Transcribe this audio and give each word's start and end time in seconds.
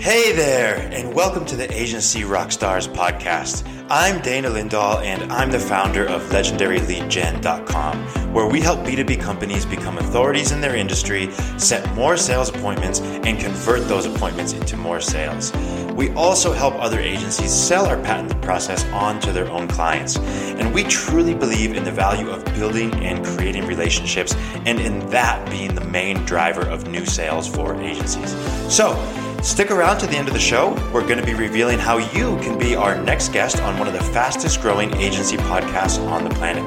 Hey 0.00 0.32
there, 0.32 0.88
and 0.92 1.14
welcome 1.14 1.44
to 1.44 1.56
the 1.56 1.70
Agency 1.70 2.22
Rockstars 2.22 2.88
podcast. 2.88 3.68
I'm 3.90 4.22
Dana 4.22 4.48
Lindahl, 4.48 5.04
and 5.04 5.30
I'm 5.30 5.50
the 5.50 5.60
founder 5.60 6.06
of 6.06 6.22
LegendaryLeadGen.com, 6.30 8.32
where 8.32 8.46
we 8.46 8.62
help 8.62 8.80
B2B 8.80 9.20
companies 9.20 9.66
become 9.66 9.98
authorities 9.98 10.52
in 10.52 10.62
their 10.62 10.74
industry, 10.74 11.30
set 11.58 11.94
more 11.94 12.16
sales 12.16 12.48
appointments, 12.48 13.00
and 13.00 13.38
convert 13.38 13.86
those 13.88 14.06
appointments 14.06 14.54
into 14.54 14.78
more 14.78 15.02
sales. 15.02 15.52
We 15.92 16.08
also 16.12 16.54
help 16.54 16.76
other 16.76 16.98
agencies 16.98 17.52
sell 17.52 17.84
our 17.84 18.02
patented 18.02 18.40
process 18.40 18.86
on 18.92 19.20
to 19.20 19.32
their 19.32 19.50
own 19.50 19.68
clients. 19.68 20.16
And 20.16 20.72
we 20.72 20.84
truly 20.84 21.34
believe 21.34 21.76
in 21.76 21.84
the 21.84 21.92
value 21.92 22.30
of 22.30 22.42
building 22.54 22.94
and 23.04 23.22
creating 23.22 23.66
relationships, 23.66 24.34
and 24.64 24.80
in 24.80 25.06
that 25.10 25.46
being 25.50 25.74
the 25.74 25.84
main 25.84 26.24
driver 26.24 26.62
of 26.62 26.88
new 26.88 27.04
sales 27.04 27.46
for 27.46 27.78
agencies. 27.82 28.30
So, 28.74 28.96
Stick 29.42 29.70
around 29.70 29.98
to 30.00 30.06
the 30.06 30.16
end 30.16 30.28
of 30.28 30.34
the 30.34 30.40
show. 30.40 30.74
We're 30.92 31.00
going 31.00 31.18
to 31.18 31.24
be 31.24 31.32
revealing 31.32 31.78
how 31.78 31.96
you 31.96 32.36
can 32.42 32.58
be 32.58 32.76
our 32.76 33.00
next 33.02 33.32
guest 33.32 33.58
on 33.62 33.78
one 33.78 33.88
of 33.88 33.94
the 33.94 34.02
fastest 34.02 34.60
growing 34.60 34.94
agency 34.96 35.38
podcasts 35.38 35.98
on 36.08 36.24
the 36.24 36.30
planet. 36.30 36.62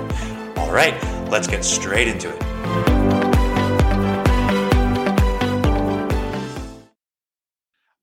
All 0.58 0.72
right, 0.72 0.96
let's 1.30 1.46
get 1.46 1.64
straight 1.64 2.08
into 2.08 2.36
it. 2.36 2.44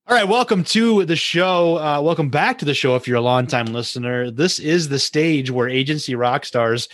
All 0.07 0.17
right, 0.17 0.27
welcome 0.27 0.63
to 0.65 1.05
the 1.05 1.15
show. 1.15 1.77
Uh, 1.77 2.01
welcome 2.01 2.29
back 2.29 2.57
to 2.59 2.65
the 2.65 2.73
show 2.73 2.95
if 2.95 3.07
you're 3.07 3.17
a 3.17 3.21
longtime 3.21 3.67
listener. 3.67 4.31
This 4.31 4.59
is 4.59 4.89
the 4.89 4.99
stage 4.99 5.51
where 5.51 5.69
agency 5.69 6.15
rock 6.15 6.45
stars 6.45 6.87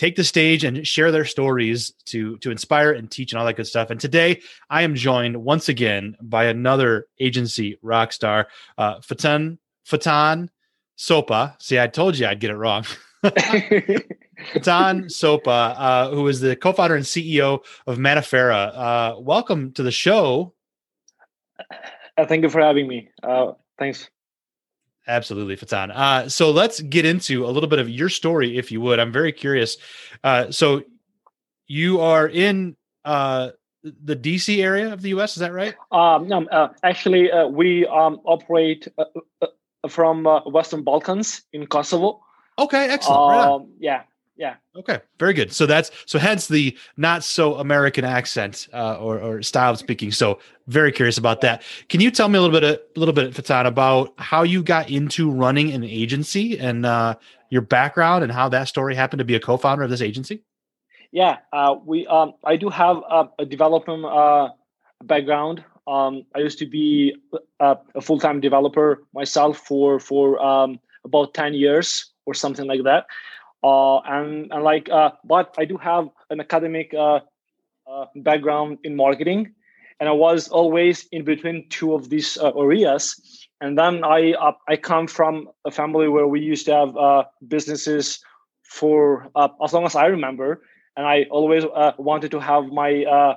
take 0.00 0.16
the 0.16 0.24
stage 0.24 0.64
and 0.64 0.86
share 0.86 1.12
their 1.12 1.26
stories 1.26 1.92
to 2.06 2.38
to 2.38 2.50
inspire 2.50 2.90
and 2.92 3.10
teach 3.10 3.32
and 3.32 3.38
all 3.38 3.44
that 3.44 3.56
good 3.56 3.66
stuff. 3.66 3.90
And 3.90 4.00
today 4.00 4.40
I 4.70 4.80
am 4.80 4.94
joined 4.94 5.36
once 5.36 5.68
again 5.68 6.16
by 6.22 6.46
another 6.46 7.06
agency 7.20 7.78
rock 7.82 8.14
star, 8.14 8.48
uh, 8.78 9.00
Faton 9.02 9.58
Faton 9.84 10.50
Sopa. 10.96 11.54
See, 11.60 11.78
I 11.78 11.86
told 11.86 12.16
you 12.16 12.26
I'd 12.26 12.40
get 12.40 12.50
it 12.50 12.56
wrong. 12.56 12.84
Faton 13.22 15.04
Sopa, 15.08 15.74
uh, 15.76 16.10
who 16.10 16.26
is 16.28 16.40
the 16.40 16.56
co-founder 16.56 16.96
and 16.96 17.04
CEO 17.04 17.62
of 17.86 17.98
Manaferra. 17.98 18.72
Uh, 18.74 19.20
welcome 19.20 19.70
to 19.72 19.82
the 19.82 19.92
show. 19.92 20.54
Uh, 22.16 22.24
thank 22.24 22.42
you 22.42 22.48
for 22.48 22.62
having 22.62 22.88
me. 22.88 23.10
Uh, 23.22 23.52
thanks. 23.78 24.08
Absolutely, 25.06 25.56
Faton. 25.56 25.90
Uh, 25.90 26.28
so 26.28 26.50
let's 26.50 26.80
get 26.80 27.04
into 27.04 27.46
a 27.46 27.50
little 27.50 27.68
bit 27.68 27.78
of 27.78 27.88
your 27.88 28.08
story, 28.08 28.58
if 28.58 28.70
you 28.70 28.80
would. 28.80 28.98
I'm 28.98 29.12
very 29.12 29.32
curious. 29.32 29.76
Uh, 30.22 30.50
so 30.50 30.82
you 31.66 32.00
are 32.00 32.28
in 32.28 32.76
uh, 33.04 33.50
the 33.82 34.16
DC 34.16 34.62
area 34.62 34.92
of 34.92 35.02
the 35.02 35.10
U.S. 35.10 35.36
Is 35.36 35.40
that 35.40 35.52
right? 35.52 35.74
Um, 35.90 36.28
no, 36.28 36.44
uh, 36.46 36.68
actually, 36.82 37.30
uh, 37.30 37.46
we 37.46 37.86
um, 37.86 38.20
operate 38.24 38.88
uh, 38.98 39.04
uh, 39.40 39.46
from 39.88 40.26
uh, 40.26 40.42
Western 40.42 40.84
Balkans 40.84 41.42
in 41.52 41.66
Kosovo. 41.66 42.20
Okay, 42.58 42.88
excellent. 42.88 43.30
Right 43.30 43.48
Um, 43.48 43.72
yeah, 43.78 44.02
yeah. 44.40 44.54
Okay, 44.74 45.00
very 45.18 45.34
good. 45.34 45.52
So 45.52 45.66
that's 45.66 45.90
so 46.06 46.18
hence 46.18 46.48
the 46.48 46.74
not 46.96 47.22
so 47.22 47.56
American 47.56 48.06
accent 48.06 48.68
uh, 48.72 48.96
or, 48.96 49.20
or 49.20 49.42
style 49.42 49.72
of 49.72 49.78
speaking. 49.78 50.10
So 50.12 50.38
very 50.66 50.92
curious 50.92 51.18
about 51.18 51.42
that. 51.42 51.62
Can 51.90 52.00
you 52.00 52.10
tell 52.10 52.26
me 52.26 52.38
a 52.38 52.40
little 52.40 52.58
bit, 52.58 52.90
a 52.96 52.98
little 52.98 53.12
bit, 53.12 53.34
Faton, 53.34 53.66
about 53.66 54.14
how 54.16 54.42
you 54.42 54.62
got 54.62 54.88
into 54.88 55.30
running 55.30 55.72
an 55.72 55.84
agency 55.84 56.58
and 56.58 56.86
uh, 56.86 57.16
your 57.50 57.60
background 57.60 58.24
and 58.24 58.32
how 58.32 58.48
that 58.48 58.66
story 58.66 58.94
happened 58.94 59.18
to 59.18 59.26
be 59.26 59.34
a 59.34 59.40
co-founder 59.40 59.84
of 59.84 59.90
this 59.90 60.00
agency? 60.00 60.42
Yeah, 61.12 61.36
uh, 61.52 61.74
we. 61.84 62.06
Um, 62.06 62.32
I 62.42 62.56
do 62.56 62.70
have 62.70 62.96
a, 62.96 63.28
a 63.40 63.44
development 63.44 64.06
uh, 64.06 64.48
background. 65.04 65.62
Um, 65.86 66.24
I 66.34 66.38
used 66.38 66.58
to 66.60 66.66
be 66.66 67.14
a, 67.60 67.76
a 67.94 68.00
full-time 68.00 68.40
developer 68.40 69.02
myself 69.12 69.58
for 69.58 70.00
for 70.00 70.42
um, 70.42 70.80
about 71.04 71.34
ten 71.34 71.52
years 71.52 72.10
or 72.24 72.32
something 72.32 72.66
like 72.66 72.84
that. 72.84 73.04
Uh, 73.62 73.98
and 74.00 74.50
and 74.52 74.64
like, 74.64 74.88
uh, 74.88 75.10
but 75.24 75.54
I 75.58 75.64
do 75.64 75.76
have 75.76 76.08
an 76.30 76.40
academic 76.40 76.94
uh, 76.94 77.20
uh, 77.90 78.06
background 78.16 78.78
in 78.84 78.96
marketing, 78.96 79.52
and 79.98 80.08
I 80.08 80.12
was 80.12 80.48
always 80.48 81.06
in 81.12 81.24
between 81.24 81.68
two 81.68 81.94
of 81.94 82.08
these 82.08 82.38
uh, 82.38 82.52
areas. 82.56 83.20
And 83.60 83.76
then 83.76 84.02
I 84.02 84.32
uh, 84.32 84.52
I 84.68 84.76
come 84.76 85.06
from 85.06 85.48
a 85.66 85.70
family 85.70 86.08
where 86.08 86.26
we 86.26 86.40
used 86.40 86.64
to 86.66 86.74
have 86.74 87.26
businesses 87.48 88.20
for 88.64 89.28
as 89.36 89.72
long 89.72 89.84
as 89.84 89.94
I 89.94 90.06
remember, 90.06 90.62
and 90.96 91.06
I 91.06 91.26
always 91.30 91.64
wanted 91.98 92.30
to 92.30 92.40
have 92.40 92.68
my 92.68 93.36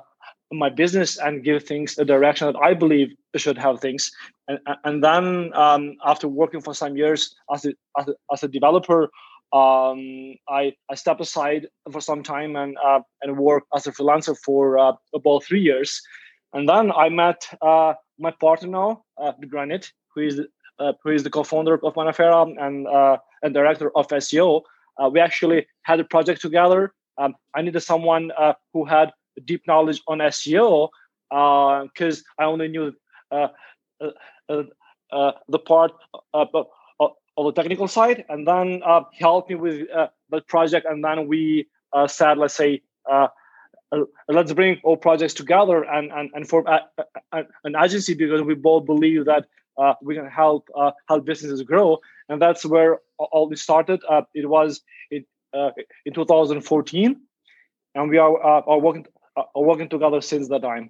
my 0.53 0.69
business 0.69 1.17
and 1.17 1.43
give 1.43 1.63
things 1.63 1.97
a 1.97 2.05
direction 2.05 2.47
that 2.47 2.59
I 2.59 2.73
believe 2.73 3.09
should 3.35 3.57
have 3.57 3.81
things. 3.81 4.11
And 4.47 4.59
and 4.83 5.03
then 5.03 5.51
um, 5.53 5.95
after 6.05 6.27
working 6.27 6.61
for 6.61 6.73
some 6.73 6.95
years 6.95 7.35
as 7.53 7.65
a 7.65 7.73
as 7.97 8.07
a, 8.07 8.13
as 8.31 8.43
a 8.43 8.47
developer, 8.47 9.09
um, 9.53 10.33
I 10.49 10.73
I 10.89 10.95
stepped 10.95 11.21
aside 11.21 11.67
for 11.91 12.01
some 12.01 12.23
time 12.23 12.55
and 12.55 12.75
uh, 12.83 13.01
and 13.21 13.37
worked 13.37 13.67
as 13.75 13.85
a 13.85 13.91
freelancer 13.91 14.35
for 14.43 14.79
uh, 14.79 14.93
about 15.13 15.43
three 15.43 15.61
years, 15.61 16.01
and 16.53 16.67
then 16.67 16.91
I 16.91 17.09
met 17.09 17.47
uh, 17.61 17.93
my 18.17 18.31
partner 18.31 18.69
now, 18.69 19.03
uh, 19.21 19.33
Granite, 19.47 19.91
who 20.15 20.21
is 20.21 20.41
uh, 20.79 20.93
who 21.03 21.11
is 21.11 21.21
the 21.23 21.29
co-founder 21.29 21.75
of 21.85 21.93
Manaferra 21.93 22.51
and 22.59 22.87
uh, 22.87 23.17
and 23.43 23.53
director 23.53 23.95
of 23.95 24.07
SEO. 24.07 24.63
We 25.11 25.19
actually 25.19 25.67
had 25.83 25.99
a 25.99 26.03
project 26.03 26.41
together. 26.41 26.91
Um, 27.19 27.35
I 27.55 27.61
needed 27.61 27.81
someone 27.81 28.31
who 28.73 28.85
had 28.85 29.11
deep 29.45 29.61
knowledge 29.67 30.01
on 30.07 30.17
SEO 30.17 30.89
because 31.29 32.23
I 32.39 32.45
only 32.45 32.69
knew 32.69 32.91
the 33.31 33.51
part 35.65 35.91
of 37.37 37.45
the 37.45 37.61
technical 37.61 37.87
side, 37.87 38.25
and 38.29 38.47
then 38.47 38.81
uh, 38.85 39.01
he 39.11 39.23
helped 39.23 39.49
me 39.49 39.55
with 39.55 39.89
uh, 39.91 40.07
the 40.29 40.41
project, 40.41 40.85
and 40.89 41.03
then 41.03 41.27
we 41.27 41.67
uh, 41.91 42.07
said, 42.07 42.37
let's 42.37 42.55
say. 42.55 42.81
Uh, 43.09 43.27
uh, 43.91 43.99
let's 44.27 44.51
bring 44.53 44.79
all 44.83 44.97
projects 44.97 45.35
together 45.35 45.83
and 45.83 46.11
and, 46.11 46.31
and 46.33 46.49
form 46.49 46.65
a, 46.65 46.79
a, 47.31 47.43
an 47.63 47.75
agency 47.75 48.15
because 48.15 48.41
we 48.41 48.55
both 48.55 48.87
believe 48.87 49.25
that 49.25 49.45
uh, 49.77 49.93
we 50.01 50.15
can 50.15 50.25
help 50.25 50.67
help 51.07 51.25
businesses 51.25 51.61
grow 51.61 51.99
and 52.27 52.41
that's 52.41 52.65
where 52.65 53.01
all 53.19 53.47
this 53.47 53.61
started 53.61 54.01
it 54.33 54.49
was 54.49 54.81
in, 55.11 55.23
in 56.05 56.13
2014 56.13 57.21
and 57.93 58.09
we 58.09 58.17
are, 58.17 58.41
are 58.41 58.79
working 58.79 59.05
are 59.37 59.45
working 59.55 59.89
together 59.89 60.21
since 60.21 60.47
that 60.47 60.63
time 60.63 60.89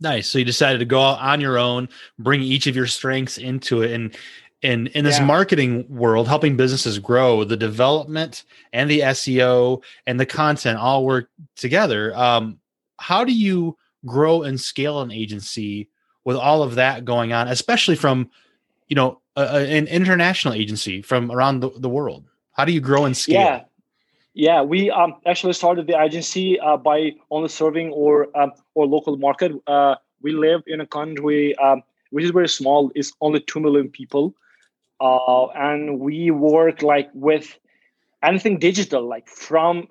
Nice. 0.00 0.28
So 0.28 0.38
you 0.38 0.44
decided 0.44 0.78
to 0.78 0.84
go 0.84 1.00
out 1.00 1.20
on 1.20 1.40
your 1.40 1.58
own, 1.58 1.88
bring 2.18 2.42
each 2.42 2.66
of 2.66 2.76
your 2.76 2.86
strengths 2.86 3.38
into 3.38 3.82
it, 3.82 3.92
and 3.92 4.14
in 4.62 4.86
in 4.88 5.04
this 5.04 5.18
Yeah. 5.18 5.24
marketing 5.26 5.84
world, 5.88 6.28
helping 6.28 6.56
businesses 6.56 6.98
grow, 6.98 7.44
the 7.44 7.56
development 7.56 8.44
and 8.72 8.90
the 8.90 9.00
SEO 9.00 9.82
and 10.06 10.18
the 10.18 10.26
content 10.26 10.78
all 10.78 11.04
work 11.04 11.28
together. 11.56 12.16
Um, 12.16 12.58
how 12.98 13.24
do 13.24 13.32
you 13.32 13.76
grow 14.06 14.42
and 14.42 14.60
scale 14.60 15.00
an 15.00 15.10
agency 15.12 15.88
with 16.24 16.36
all 16.36 16.62
of 16.62 16.74
that 16.76 17.04
going 17.04 17.32
on, 17.32 17.48
especially 17.48 17.96
from 17.96 18.30
you 18.88 18.96
know 18.96 19.20
a, 19.36 19.42
a- 19.42 19.76
an 19.78 19.86
international 19.88 20.54
agency 20.54 21.02
from 21.02 21.30
around 21.30 21.60
the, 21.60 21.70
the 21.78 21.88
world? 21.88 22.24
How 22.52 22.64
do 22.64 22.72
you 22.72 22.80
grow 22.80 23.04
and 23.04 23.14
scale? 23.16 23.40
Yeah, 23.40 23.64
yeah. 24.32 24.62
We 24.62 24.90
um, 24.90 25.16
actually 25.26 25.52
started 25.52 25.86
the 25.86 26.00
agency 26.00 26.58
uh, 26.58 26.78
by 26.78 27.12
only 27.30 27.48
serving 27.50 27.90
or 27.92 28.28
um, 28.38 28.52
our 28.76 28.86
local 28.86 29.18
market. 29.18 29.52
Uh, 29.66 29.96
we 30.22 30.32
live 30.32 30.62
in 30.66 30.80
a 30.80 30.86
country 30.86 31.54
um, 31.58 31.82
which 32.10 32.24
is 32.24 32.30
very 32.30 32.48
small. 32.48 32.90
It's 32.94 33.12
only 33.20 33.40
two 33.40 33.60
million 33.60 33.90
people, 33.90 34.34
uh, 35.00 35.46
and 35.48 36.00
we 36.00 36.30
work 36.30 36.82
like 36.82 37.10
with 37.14 37.58
anything 38.22 38.58
digital, 38.58 39.06
like 39.08 39.28
from 39.28 39.88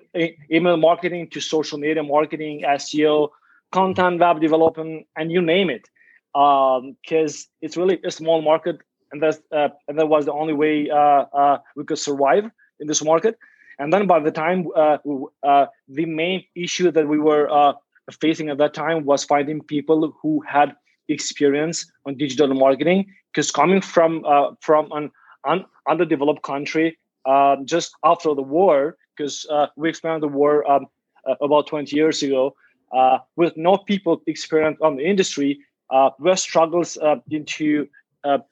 email 0.50 0.76
marketing 0.76 1.28
to 1.30 1.40
social 1.40 1.78
media 1.78 2.02
marketing, 2.02 2.62
SEO, 2.66 3.28
content, 3.72 4.20
web 4.20 4.40
development, 4.40 5.06
and 5.16 5.32
you 5.32 5.40
name 5.40 5.70
it. 5.70 5.88
Because 6.32 7.48
it's 7.62 7.76
really 7.76 7.98
a 8.04 8.10
small 8.10 8.42
market, 8.42 8.76
and 9.12 9.22
that's 9.22 9.38
uh, 9.52 9.68
and 9.88 9.98
that 9.98 10.08
was 10.08 10.26
the 10.26 10.32
only 10.32 10.52
way 10.52 10.90
uh, 10.90 11.24
uh, 11.32 11.58
we 11.76 11.84
could 11.84 11.98
survive 11.98 12.44
in 12.80 12.86
this 12.86 13.02
market. 13.02 13.38
And 13.78 13.92
then 13.92 14.06
by 14.06 14.20
the 14.20 14.30
time 14.30 14.66
uh, 14.74 14.98
uh, 15.42 15.66
the 15.88 16.06
main 16.06 16.44
issue 16.54 16.90
that 16.90 17.08
we 17.08 17.18
were 17.18 17.50
uh, 17.50 17.72
facing 18.20 18.48
at 18.50 18.58
that 18.58 18.74
time 18.74 19.04
was 19.04 19.24
finding 19.24 19.62
people 19.62 20.14
who 20.22 20.42
had 20.46 20.74
experience 21.08 21.90
on 22.04 22.16
digital 22.16 22.52
marketing, 22.54 23.06
because 23.32 23.50
coming 23.50 23.80
from 23.80 24.24
uh, 24.24 24.50
from 24.60 24.90
an 24.92 25.10
un- 25.44 25.64
underdeveloped 25.88 26.42
country 26.42 26.98
uh, 27.26 27.56
just 27.64 27.94
after 28.04 28.34
the 28.34 28.42
war, 28.42 28.96
because 29.14 29.46
uh, 29.50 29.66
we 29.76 29.88
experienced 29.88 30.22
the 30.22 30.28
war 30.28 30.68
um, 30.70 30.86
uh, 31.28 31.34
about 31.40 31.66
20 31.66 31.94
years 31.94 32.22
ago, 32.22 32.54
uh, 32.92 33.18
with 33.36 33.56
no 33.56 33.76
people 33.76 34.22
experience 34.26 34.78
on 34.80 34.96
the 34.96 35.04
industry, 35.04 35.58
uh, 35.90 36.10
we 36.18 36.30
had 36.30 36.38
struggles 36.38 36.96
into 37.30 37.88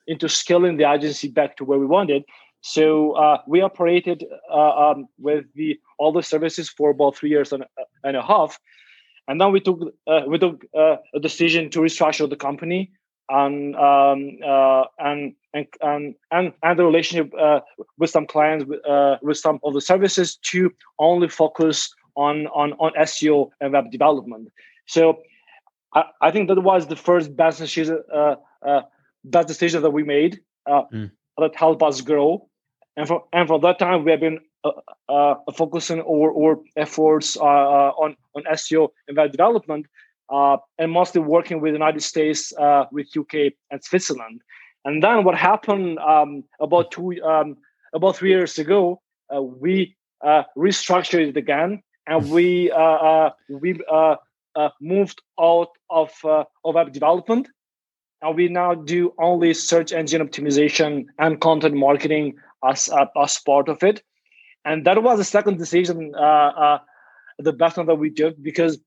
into 0.07 0.29
scaling 0.29 0.77
the 0.77 0.89
agency 0.89 1.27
back 1.27 1.57
to 1.57 1.65
where 1.65 1.81
we 1.81 1.87
wanted. 1.87 2.25
So 2.61 3.41
we 3.49 3.61
operated 3.61 4.25
um, 4.53 5.09
with 5.19 5.47
the 5.55 5.79
all 5.99 6.13
the 6.13 6.23
services 6.23 6.69
for 6.69 6.91
about 6.91 7.17
three 7.17 7.31
years 7.31 7.53
and, 7.53 7.65
and 8.05 8.17
a 8.17 8.23
half, 8.23 8.61
and 9.29 9.41
then 9.41 9.53
we 9.53 9.61
took 9.61 9.81
uh, 10.07 10.23
we 10.27 10.39
took 10.39 10.65
uh, 10.77 10.97
a 11.15 11.21
decision 11.21 11.71
to 11.71 11.81
restructure 11.81 12.29
the 12.29 12.37
company 12.37 12.91
and 13.29 13.75
um, 13.77 14.39
uh, 14.47 14.85
and, 14.99 15.35
and 15.53 16.15
and 16.31 16.53
and 16.63 16.79
the 16.79 16.85
relationship 16.85 17.33
uh, 17.39 17.61
with 17.99 18.11
some 18.11 18.27
clients 18.27 18.65
uh, 18.89 19.17
with 19.23 19.39
some 19.39 19.59
of 19.65 19.75
the 19.75 19.81
services 19.81 20.37
to 20.37 20.71
only 20.99 21.29
focus 21.29 21.95
on 22.17 22.47
on 22.49 22.73
on 22.75 22.93
SEO 23.01 23.51
and 23.61 23.73
web 23.73 23.91
development. 23.91 24.53
So 24.87 25.23
I, 25.95 26.05
I 26.21 26.31
think 26.31 26.49
that 26.49 26.61
was 26.61 26.87
the 26.87 26.97
first 26.97 27.35
best 27.35 27.59
decision 27.59 28.03
uh, 28.13 28.37
uh, 28.67 28.83
best 29.25 29.49
decision 29.49 29.83
that 29.83 29.91
we 29.91 30.03
made 30.03 30.41
mm. 30.69 31.11
that 31.39 31.57
helped 31.57 31.83
us 31.83 32.01
grow. 32.01 32.49
And 32.97 33.09
for 33.09 33.25
and 33.33 33.49
for 33.49 33.59
that 33.61 33.79
time 33.79 34.05
we 34.05 34.11
have 34.11 34.21
been 34.21 34.41
uh, 35.09 35.35
focusing 35.55 36.01
our, 36.01 36.33
our 36.33 36.61
efforts 36.77 37.37
on 37.37 38.17
on 38.35 38.43
SEO 38.55 38.89
and 39.09 39.17
web 39.17 39.31
development 39.31 39.87
uh, 40.31 40.57
and 40.79 40.91
mostly 40.91 41.21
working 41.21 41.61
with 41.61 41.73
the 41.73 41.79
United 41.79 42.03
States, 42.03 42.53
uh, 42.59 42.85
with 42.91 43.07
UK 43.17 43.53
and 43.71 43.83
Switzerland. 43.83 44.41
And 44.85 45.03
then 45.03 45.25
what 45.25 45.35
happened 45.35 45.99
um, 45.99 46.45
about 46.61 46.91
two, 46.91 47.23
um, 47.23 47.57
about 47.95 48.17
three 48.17 48.31
years 48.31 48.59
ago, 48.59 49.01
uh, 49.35 49.43
we 49.43 49.97
uh, 50.23 50.43
restructured 50.57 51.29
it 51.29 51.37
again, 51.37 51.83
and 52.07 52.31
we 52.31 52.71
uh, 52.71 52.77
uh, 52.77 53.31
we 53.49 53.81
moved 54.81 55.23
out 55.41 55.71
of 55.91 56.13
of 56.25 56.75
web 56.75 56.93
development, 56.93 57.49
and 58.21 58.37
we 58.37 58.49
now 58.49 58.75
do 58.75 59.15
only 59.19 59.55
search 59.55 59.93
engine 59.93 60.27
optimization 60.27 61.07
and 61.19 61.41
content 61.41 61.75
marketing 61.75 62.35
as 62.63 62.91
as 63.17 63.39
part 63.39 63.69
of 63.69 63.83
it. 63.83 64.03
And 64.65 64.85
that 64.87 65.03
was 65.03 65.19
the 65.19 65.25
second 65.25 65.59
decision, 65.59 66.13
the 66.13 67.53
best 67.53 67.77
one 67.77 67.87
that 67.87 67.97
we 67.97 68.11
took 68.11 68.41
because 68.41 68.79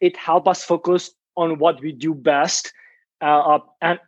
it 0.00 0.16
helped 0.16 0.48
us 0.48 0.64
focus 0.64 1.10
on 1.36 1.58
what 1.58 1.80
we 1.80 1.92
do 1.92 2.14
best 2.14 2.72
uh, 3.20 3.54
uh, 3.54 3.58
and 3.80 3.98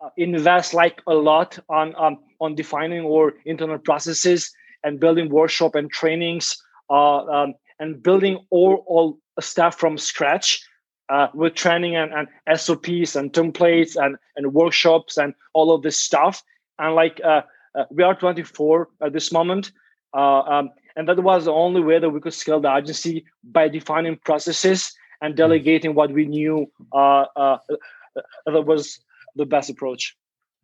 uh, 0.00 0.08
invest 0.16 0.74
like 0.74 1.02
a 1.06 1.14
lot 1.14 1.58
on 1.68 1.94
um, 1.96 2.18
on 2.40 2.54
defining 2.54 3.04
our 3.04 3.34
internal 3.44 3.78
processes 3.78 4.52
and 4.84 5.00
building 5.00 5.28
workshop 5.28 5.74
and 5.74 5.90
trainings 5.90 6.56
uh, 6.88 7.24
um, 7.24 7.54
and 7.80 8.02
building 8.02 8.38
all, 8.50 8.84
all 8.86 9.18
stuff 9.40 9.76
from 9.78 9.98
scratch 9.98 10.62
uh, 11.08 11.26
with 11.34 11.54
training 11.54 11.96
and, 11.96 12.12
and 12.12 12.28
SOPs 12.58 13.16
and 13.16 13.32
templates 13.32 13.96
and, 13.96 14.16
and 14.36 14.54
workshops 14.54 15.16
and 15.16 15.34
all 15.52 15.74
of 15.74 15.82
this 15.82 16.00
stuff. 16.00 16.42
And 16.78 16.94
like 16.94 17.20
uh, 17.24 17.42
we 17.90 18.04
are 18.04 18.14
24 18.14 18.88
at 19.02 19.12
this 19.12 19.32
moment. 19.32 19.72
Um, 20.14 20.70
and 20.96 21.08
that 21.08 21.22
was 21.22 21.44
the 21.44 21.52
only 21.52 21.80
way 21.80 21.98
that 21.98 22.10
we 22.10 22.20
could 22.20 22.34
scale 22.34 22.60
the 22.60 22.74
agency 22.74 23.24
by 23.44 23.68
defining 23.68 24.16
processes 24.16 24.92
and 25.20 25.34
hmm. 25.34 25.36
delegating 25.36 25.94
what 25.94 26.10
we 26.10 26.26
knew 26.26 26.70
uh, 26.92 27.24
uh, 27.36 27.58
that 28.46 28.66
was 28.66 29.00
the 29.36 29.46
best 29.46 29.70
approach. 29.70 30.16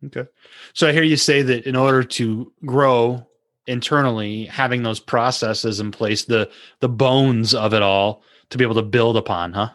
Okay. 0.05 0.27
So 0.73 0.87
I 0.87 0.91
hear 0.91 1.03
you 1.03 1.17
say 1.17 1.41
that 1.41 1.65
in 1.65 1.75
order 1.75 2.03
to 2.03 2.51
grow 2.65 3.25
internally, 3.67 4.45
having 4.45 4.83
those 4.83 4.99
processes 4.99 5.79
in 5.79 5.91
place, 5.91 6.25
the 6.25 6.49
the 6.79 6.89
bones 6.89 7.53
of 7.53 7.73
it 7.73 7.81
all 7.81 8.23
to 8.49 8.57
be 8.57 8.63
able 8.63 8.75
to 8.75 8.83
build 8.83 9.17
upon, 9.17 9.53
huh? 9.53 9.69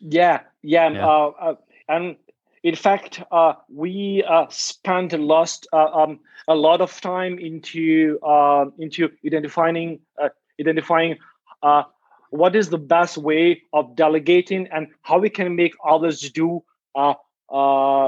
Yeah, 0.00 0.40
yeah, 0.62 0.88
yeah. 0.88 1.06
Uh, 1.06 1.32
uh, 1.40 1.54
and 1.88 2.16
in 2.66 2.74
fact, 2.74 3.22
uh, 3.30 3.54
we 3.72 4.24
uh, 4.28 4.46
spent 4.50 5.12
a 5.12 5.18
lot, 5.18 5.56
uh, 5.72 5.86
um, 5.86 6.20
a 6.48 6.54
lot 6.54 6.80
of 6.80 7.00
time 7.00 7.38
into 7.38 8.18
uh, 8.22 8.66
into 8.78 9.08
identifying 9.24 10.00
identifying 10.60 11.16
what 12.30 12.56
is 12.56 12.68
the 12.68 12.78
best 12.78 13.18
way 13.18 13.62
of 13.72 13.94
delegating 13.96 14.66
and 14.72 14.88
how 15.02 15.18
we 15.18 15.30
can 15.30 15.54
make 15.54 15.74
others 15.86 16.20
do 16.32 16.62
uh, 16.94 17.14
uh, 17.50 18.06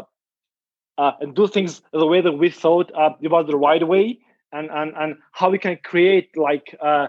uh, 0.98 1.12
and 1.20 1.34
do 1.34 1.46
things 1.46 1.82
the 1.92 2.06
way 2.06 2.20
that 2.20 2.32
we 2.32 2.50
thought 2.50 2.90
uh, 2.94 3.10
was 3.22 3.46
the 3.46 3.56
right 3.56 3.86
way 3.86 4.18
and, 4.52 4.70
and, 4.70 4.92
and 4.96 5.16
how 5.32 5.48
we 5.50 5.58
can 5.58 5.78
create 5.84 6.36
like 6.36 6.74
uh, 6.80 7.06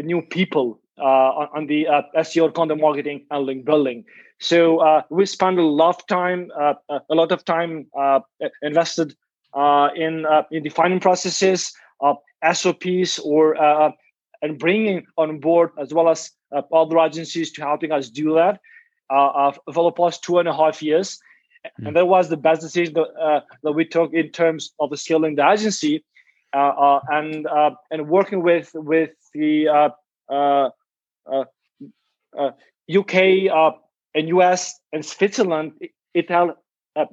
new 0.00 0.20
people 0.20 0.80
uh, 0.98 1.02
on, 1.04 1.48
on, 1.54 1.66
the 1.66 1.88
uh, 1.88 2.02
SEO 2.18 2.52
content 2.52 2.80
marketing 2.80 3.24
and 3.30 3.46
link 3.46 3.64
building. 3.64 4.04
So 4.42 4.78
uh, 4.78 5.02
we 5.08 5.24
spend 5.26 5.58
a 5.58 5.62
lot 5.62 5.96
of 6.00 6.06
time, 6.08 6.50
uh, 6.58 6.74
a 6.88 7.14
lot 7.14 7.30
of 7.30 7.44
time 7.44 7.86
uh, 7.96 8.20
invested 8.60 9.14
uh, 9.54 9.90
in 9.94 10.26
in 10.50 10.62
defining 10.62 11.00
processes, 11.00 11.72
SOPs, 12.52 13.18
or 13.20 13.56
and 14.42 14.58
bringing 14.58 15.06
on 15.16 15.38
board 15.38 15.70
as 15.78 15.94
well 15.94 16.08
as 16.08 16.30
uh, 16.50 16.62
other 16.72 16.98
agencies 16.98 17.52
to 17.52 17.62
helping 17.62 17.92
us 17.92 18.10
do 18.10 18.34
that 18.34 18.60
uh, 19.08 19.52
for 19.72 19.84
the 19.84 19.92
past 19.92 20.22
two 20.22 20.38
and 20.38 20.48
a 20.48 20.54
half 20.54 20.82
years. 20.82 21.18
Mm. 21.80 21.86
And 21.86 21.96
that 21.96 22.08
was 22.08 22.28
the 22.28 22.36
best 22.36 22.60
decision 22.60 22.94
that, 22.94 23.08
uh, 23.20 23.40
that 23.62 23.72
we 23.72 23.84
took 23.84 24.12
in 24.12 24.30
terms 24.30 24.72
of 24.80 24.98
scaling 24.98 25.36
the 25.36 25.48
agency 25.48 26.04
uh, 26.54 26.58
uh, 26.58 27.00
and 27.08 27.46
uh, 27.46 27.70
and 27.90 28.08
working 28.08 28.42
with 28.42 28.72
with 28.74 29.10
the 29.32 29.68
UK 32.90 33.74
and 34.14 34.28
US 34.28 34.78
and 34.92 35.04
Switzerland. 35.04 35.72
It, 35.80 35.90
it, 36.14 36.30
uh, 36.30 36.48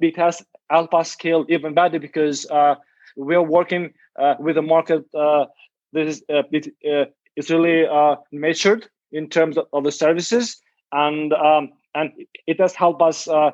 it 0.00 0.16
has 0.16 0.42
helped 0.70 0.94
us 0.94 1.10
scale 1.10 1.46
even 1.48 1.74
better 1.74 1.98
because 1.98 2.48
uh, 2.50 2.74
we're 3.16 3.42
working 3.42 3.92
uh, 4.18 4.34
with 4.38 4.58
a 4.58 4.62
market 4.62 5.04
that 5.12 5.48
is 5.94 6.22
it, 6.28 7.14
it's 7.36 7.50
really 7.50 7.86
measured 8.32 8.86
in 9.12 9.28
terms 9.28 9.56
of, 9.72 9.84
the 9.84 9.92
services, 9.92 10.60
and 10.92 11.32
um, 11.32 11.70
and 11.94 12.12
it 12.46 12.60
has 12.60 12.74
helped 12.74 13.02
us 13.02 13.28
uh, 13.28 13.50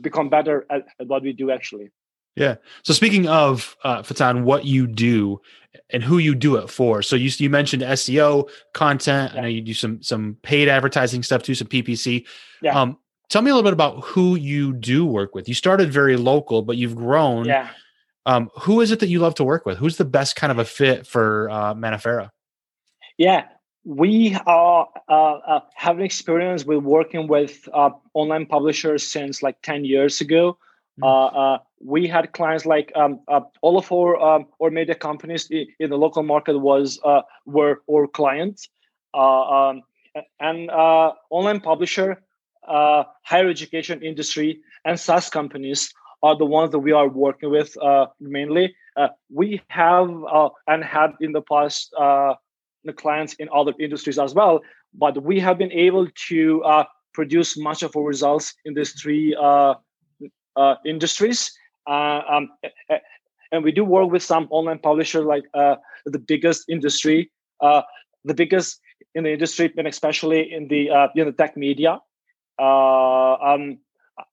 become 0.00 0.28
better 0.28 0.66
at, 0.70 0.86
at, 1.00 1.06
what 1.06 1.22
we 1.22 1.32
do 1.32 1.50
actually. 1.50 1.90
Yeah. 2.34 2.56
So 2.82 2.92
speaking 2.92 3.26
of 3.28 3.76
uh, 3.82 4.02
Faton, 4.02 4.44
what 4.44 4.64
you 4.64 4.86
do 4.86 5.40
and 5.90 6.02
who 6.02 6.18
you 6.18 6.34
do 6.34 6.56
it 6.56 6.68
for. 6.68 7.02
So 7.02 7.16
you 7.16 7.30
you 7.38 7.50
mentioned 7.50 7.82
SEO 7.82 8.48
content. 8.74 9.32
Yeah. 9.32 9.38
I 9.38 9.42
know 9.42 9.48
you 9.48 9.60
do 9.60 9.74
some 9.74 10.02
some 10.02 10.36
paid 10.42 10.68
advertising 10.68 11.22
stuff 11.22 11.42
too, 11.42 11.54
some 11.54 11.68
PPC. 11.68 12.26
Yeah. 12.62 12.80
Um, 12.80 12.98
tell 13.28 13.42
me 13.42 13.50
a 13.50 13.54
little 13.54 13.68
bit 13.68 13.72
about 13.72 14.04
who 14.04 14.36
you 14.36 14.72
do 14.72 15.04
work 15.06 15.34
with. 15.34 15.48
You 15.48 15.54
started 15.54 15.92
very 15.92 16.16
local, 16.16 16.62
but 16.62 16.76
you've 16.76 16.96
grown. 16.96 17.46
Yeah. 17.46 17.70
Um, 18.24 18.50
who 18.58 18.80
is 18.80 18.90
it 18.90 18.98
that 19.00 19.08
you 19.08 19.20
love 19.20 19.36
to 19.36 19.44
work 19.44 19.66
with? 19.66 19.78
Who's 19.78 19.98
the 19.98 20.04
best 20.04 20.34
kind 20.34 20.50
of 20.50 20.58
a 20.58 20.64
fit 20.64 21.06
for 21.06 21.48
uh, 21.48 21.74
Manaferra? 21.74 22.30
Yeah, 23.18 23.44
we 23.84 24.36
are 24.46 24.88
uh, 25.08 25.12
uh, 25.12 25.60
have 25.74 26.00
experience 26.00 26.64
with 26.64 26.82
working 26.82 27.28
with 27.28 27.68
uh, 27.72 27.90
online 28.14 28.46
publishers 28.46 29.06
since 29.06 29.44
like 29.44 29.62
10 29.62 29.84
years 29.84 30.20
ago 30.20 30.58
mm. 31.02 31.60
we 31.80 32.06
had 32.06 32.32
clients 32.32 32.64
like 32.66 32.92
um, 32.94 33.20
uh, 33.28 33.40
all 33.62 33.78
of 33.78 33.90
our 33.92 34.16
um, 34.20 34.46
our 34.60 34.70
media 34.70 34.94
companies 34.94 35.48
in 35.50 35.90
the 35.90 35.96
local 35.96 36.22
market 36.22 36.58
was 36.58 36.98
were 37.46 37.82
our 37.90 38.06
clients 38.06 38.68
um, 39.14 39.82
and 40.40 40.70
online 40.70 41.60
publisher 41.60 42.22
higher 42.66 43.48
education 43.48 44.02
industry 44.02 44.60
and 44.84 44.98
SaaS 44.98 45.28
companies 45.30 45.92
are 46.22 46.36
the 46.36 46.46
ones 46.46 46.72
that 46.72 46.78
we 46.78 46.92
are 46.92 47.08
working 47.08 47.50
with 47.50 47.76
mainly 48.20 48.74
we 49.30 49.60
have 49.68 50.10
and 50.66 50.82
had 50.82 51.10
in 51.20 51.32
the 51.32 51.42
past 51.42 51.92
the 52.86 52.92
clients 52.92 53.34
in 53.34 53.48
other 53.52 53.74
industries 53.78 54.18
as 54.18 54.34
well. 54.34 54.62
But 54.94 55.22
we 55.22 55.38
have 55.40 55.58
been 55.58 55.72
able 55.72 56.08
to 56.28 56.62
uh, 56.62 56.84
produce 57.12 57.58
much 57.58 57.82
of 57.82 57.94
our 57.96 58.04
results 58.04 58.54
in 58.64 58.72
these 58.74 58.92
three 58.92 59.34
uh, 59.34 59.42
uh, 59.42 59.74
industries. 60.84 61.52
Uh, 61.86 62.20
um, 62.28 62.48
and 63.52 63.62
we 63.62 63.72
do 63.72 63.84
work 63.84 64.10
with 64.10 64.22
some 64.22 64.48
online 64.50 64.78
publishers 64.78 65.24
like 65.24 65.44
uh, 65.54 65.76
the 66.04 66.18
biggest 66.18 66.64
industry, 66.68 67.30
uh, 67.60 67.82
the 68.24 68.34
biggest 68.34 68.80
in 69.14 69.24
the 69.24 69.32
industry, 69.32 69.72
and 69.76 69.86
especially 69.86 70.52
in 70.52 70.68
the 70.68 70.88
in 71.14 71.26
the 71.26 71.32
tech 71.32 71.56
media. 71.56 72.00
Um, 72.58 73.78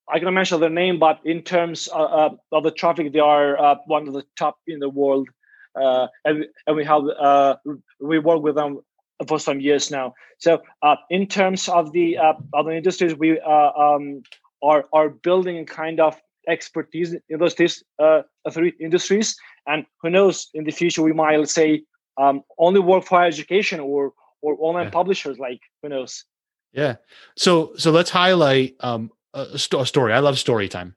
I 0.07 0.19
can 0.19 0.33
mention 0.33 0.59
their 0.59 0.69
name, 0.69 0.97
but 0.97 1.19
in 1.25 1.41
terms 1.43 1.89
of 1.93 2.39
the 2.51 2.71
traffic, 2.71 3.13
they 3.13 3.19
are 3.19 3.79
one 3.85 4.07
of 4.07 4.13
the 4.13 4.23
top 4.35 4.57
in 4.65 4.79
the 4.79 4.89
world 4.89 5.29
uh, 5.75 6.07
and, 6.25 6.45
and 6.67 6.75
we 6.75 6.85
have 6.85 7.03
uh, 7.19 7.55
we 7.99 8.19
work 8.19 8.41
with 8.41 8.55
them 8.55 8.79
for 9.27 9.39
some 9.39 9.59
years 9.59 9.91
now. 9.91 10.13
So 10.37 10.61
uh, 10.81 10.95
in 11.09 11.27
terms 11.27 11.67
of 11.69 11.91
the 11.93 12.17
uh, 12.17 12.33
other 12.53 12.71
industries, 12.71 13.15
we 13.15 13.39
uh, 13.39 13.71
um, 13.71 14.23
are 14.63 14.85
are 14.93 15.09
building 15.09 15.57
a 15.59 15.65
kind 15.65 15.99
of 15.99 16.19
expertise 16.47 17.15
in 17.29 17.39
those 17.39 17.55
these, 17.55 17.83
uh, 17.99 18.21
three 18.51 18.73
industries. 18.79 19.35
And 19.67 19.85
who 20.01 20.09
knows, 20.09 20.49
in 20.53 20.63
the 20.63 20.71
future 20.71 21.03
we 21.03 21.13
might 21.13 21.47
say 21.49 21.83
um, 22.17 22.41
only 22.57 22.79
work 22.79 23.05
for 23.05 23.23
education 23.23 23.79
or 23.79 24.13
or 24.41 24.57
online 24.59 24.85
yeah. 24.85 24.91
publishers. 24.91 25.37
Like 25.37 25.61
who 25.81 25.89
knows? 25.89 26.25
Yeah. 26.71 26.95
So 27.37 27.73
so 27.77 27.91
let's 27.91 28.09
highlight 28.09 28.75
um, 28.79 29.11
a, 29.33 29.57
st- 29.57 29.81
a 29.81 29.85
story. 29.85 30.13
I 30.13 30.19
love 30.19 30.39
story 30.39 30.69
time. 30.69 30.95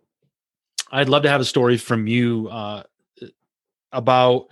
I'd 0.90 1.08
love 1.08 1.24
to 1.24 1.28
have 1.28 1.40
a 1.40 1.44
story 1.44 1.76
from 1.76 2.06
you 2.06 2.48
uh, 2.48 2.84
about 3.92 4.46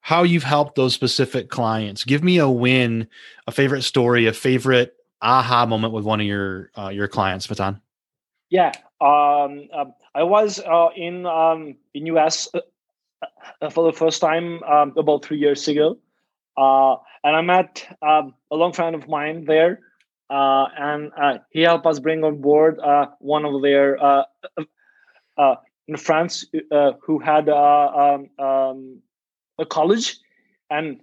how 0.00 0.22
you've 0.22 0.42
helped 0.42 0.74
those 0.74 0.94
specific 0.94 1.48
clients. 1.48 2.04
Give 2.04 2.22
me 2.22 2.38
a 2.38 2.48
win, 2.48 3.08
a 3.46 3.52
favorite 3.52 3.82
story, 3.82 4.26
a 4.26 4.32
favorite 4.32 4.94
aha 5.22 5.66
moment 5.66 5.92
with 5.92 6.04
one 6.04 6.20
of 6.20 6.26
your 6.26 6.70
uh, 6.76 6.88
your 6.88 7.08
clients, 7.08 7.46
Faton. 7.46 7.80
Yeah, 8.50 8.72
um, 9.00 9.68
um, 9.72 9.94
I 10.14 10.22
was 10.22 10.60
uh, 10.60 10.88
in 10.94 11.26
um, 11.26 11.76
in 11.94 12.06
US 12.06 12.48
uh, 12.54 12.60
uh, 13.60 13.70
for 13.70 13.90
the 13.90 13.96
first 13.96 14.20
time 14.20 14.62
um, 14.62 14.92
about 14.96 15.24
three 15.24 15.38
years 15.38 15.66
ago, 15.66 15.98
uh, 16.56 16.96
and 17.24 17.36
I 17.36 17.40
met 17.40 17.86
um, 18.02 18.34
a 18.52 18.56
long 18.56 18.72
friend 18.72 18.94
of 18.94 19.08
mine 19.08 19.46
there, 19.46 19.80
uh, 20.30 20.66
and 20.78 21.10
he 21.50 21.62
helped 21.62 21.86
us 21.86 21.98
bring 21.98 22.22
on 22.22 22.40
board 22.40 22.78
one 23.18 23.44
of 23.44 23.62
their 23.62 23.98
in 25.88 25.96
France 25.96 26.44
who 27.02 27.18
had 27.18 27.48
um, 27.48 28.30
a 29.58 29.66
college, 29.68 30.18
and 30.70 31.00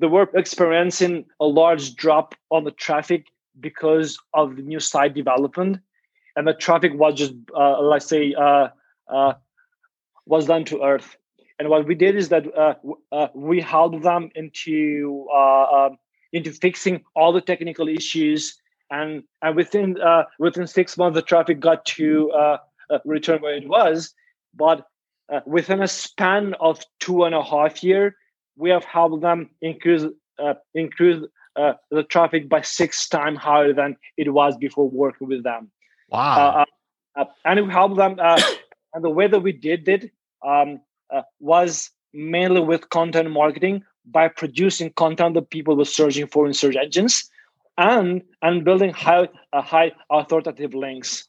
they 0.00 0.08
were 0.08 0.28
experiencing 0.34 1.24
a 1.40 1.46
large 1.46 1.94
drop 1.94 2.34
on 2.50 2.64
the 2.64 2.72
traffic 2.72 3.26
because 3.60 4.18
of 4.32 4.56
the 4.56 4.62
new 4.62 4.80
site 4.80 5.14
development 5.14 5.78
and 6.36 6.46
the 6.46 6.54
traffic 6.54 6.92
was 6.94 7.14
just 7.14 7.34
uh, 7.56 7.80
let's 7.80 8.06
say 8.06 8.34
uh, 8.34 8.68
uh, 9.08 9.34
was 10.26 10.46
done 10.46 10.64
to 10.66 10.82
earth. 10.82 11.16
And 11.58 11.68
what 11.68 11.86
we 11.86 11.94
did 11.94 12.16
is 12.16 12.30
that 12.30 12.46
uh, 12.56 12.74
uh, 13.12 13.28
we 13.34 13.60
helped 13.60 14.02
them 14.02 14.30
into 14.34 15.26
uh, 15.32 15.86
um, 15.86 15.98
into 16.32 16.52
fixing 16.52 17.02
all 17.14 17.32
the 17.32 17.40
technical 17.40 17.88
issues. 17.88 18.56
And 18.90 19.22
and 19.42 19.56
within 19.56 19.96
within 20.38 20.66
six 20.66 20.96
months 20.98 21.14
the 21.14 21.22
traffic 21.22 21.60
got 21.60 21.84
to 21.86 22.58
return 23.04 23.40
where 23.40 23.54
it 23.54 23.68
was. 23.68 24.12
But 24.54 24.86
within 25.46 25.82
a 25.82 25.88
span 25.88 26.54
of 26.60 26.80
two 27.00 27.24
and 27.24 27.34
a 27.34 27.42
half 27.42 27.82
year 27.82 28.16
we 28.56 28.70
have 28.70 28.84
helped 28.84 29.22
them 29.22 29.50
increase 29.62 30.04
increase 30.74 31.24
the 31.56 32.02
traffic 32.08 32.48
by 32.48 32.60
six 32.60 33.08
times 33.08 33.38
higher 33.38 33.72
than 33.72 33.96
it 34.16 34.32
was 34.32 34.56
before 34.58 34.88
working 34.90 35.28
with 35.28 35.44
them. 35.44 35.70
Wow. 36.14 36.64
Uh, 37.16 37.20
uh, 37.20 37.24
and 37.44 37.66
we 37.66 37.72
helped 37.72 37.96
them. 37.96 38.16
and 38.94 39.04
the 39.04 39.10
way 39.10 39.26
that 39.26 39.40
we 39.40 39.52
did 39.52 39.88
it 39.88 40.10
um, 40.46 40.80
was 41.40 41.90
mainly 42.12 42.60
with 42.60 42.88
content 42.90 43.30
marketing 43.30 43.82
by 44.06 44.28
producing 44.28 44.90
content 44.92 45.34
that 45.34 45.50
people 45.50 45.76
were 45.76 45.84
searching 45.84 46.26
for 46.26 46.46
in 46.46 46.54
search 46.54 46.76
engines 46.76 47.30
and 47.76 48.22
and 48.42 48.64
building 48.64 48.92
high 48.92 49.28
uh, 49.52 49.62
high 49.62 49.90
authoritative 50.10 50.74
links 50.74 51.26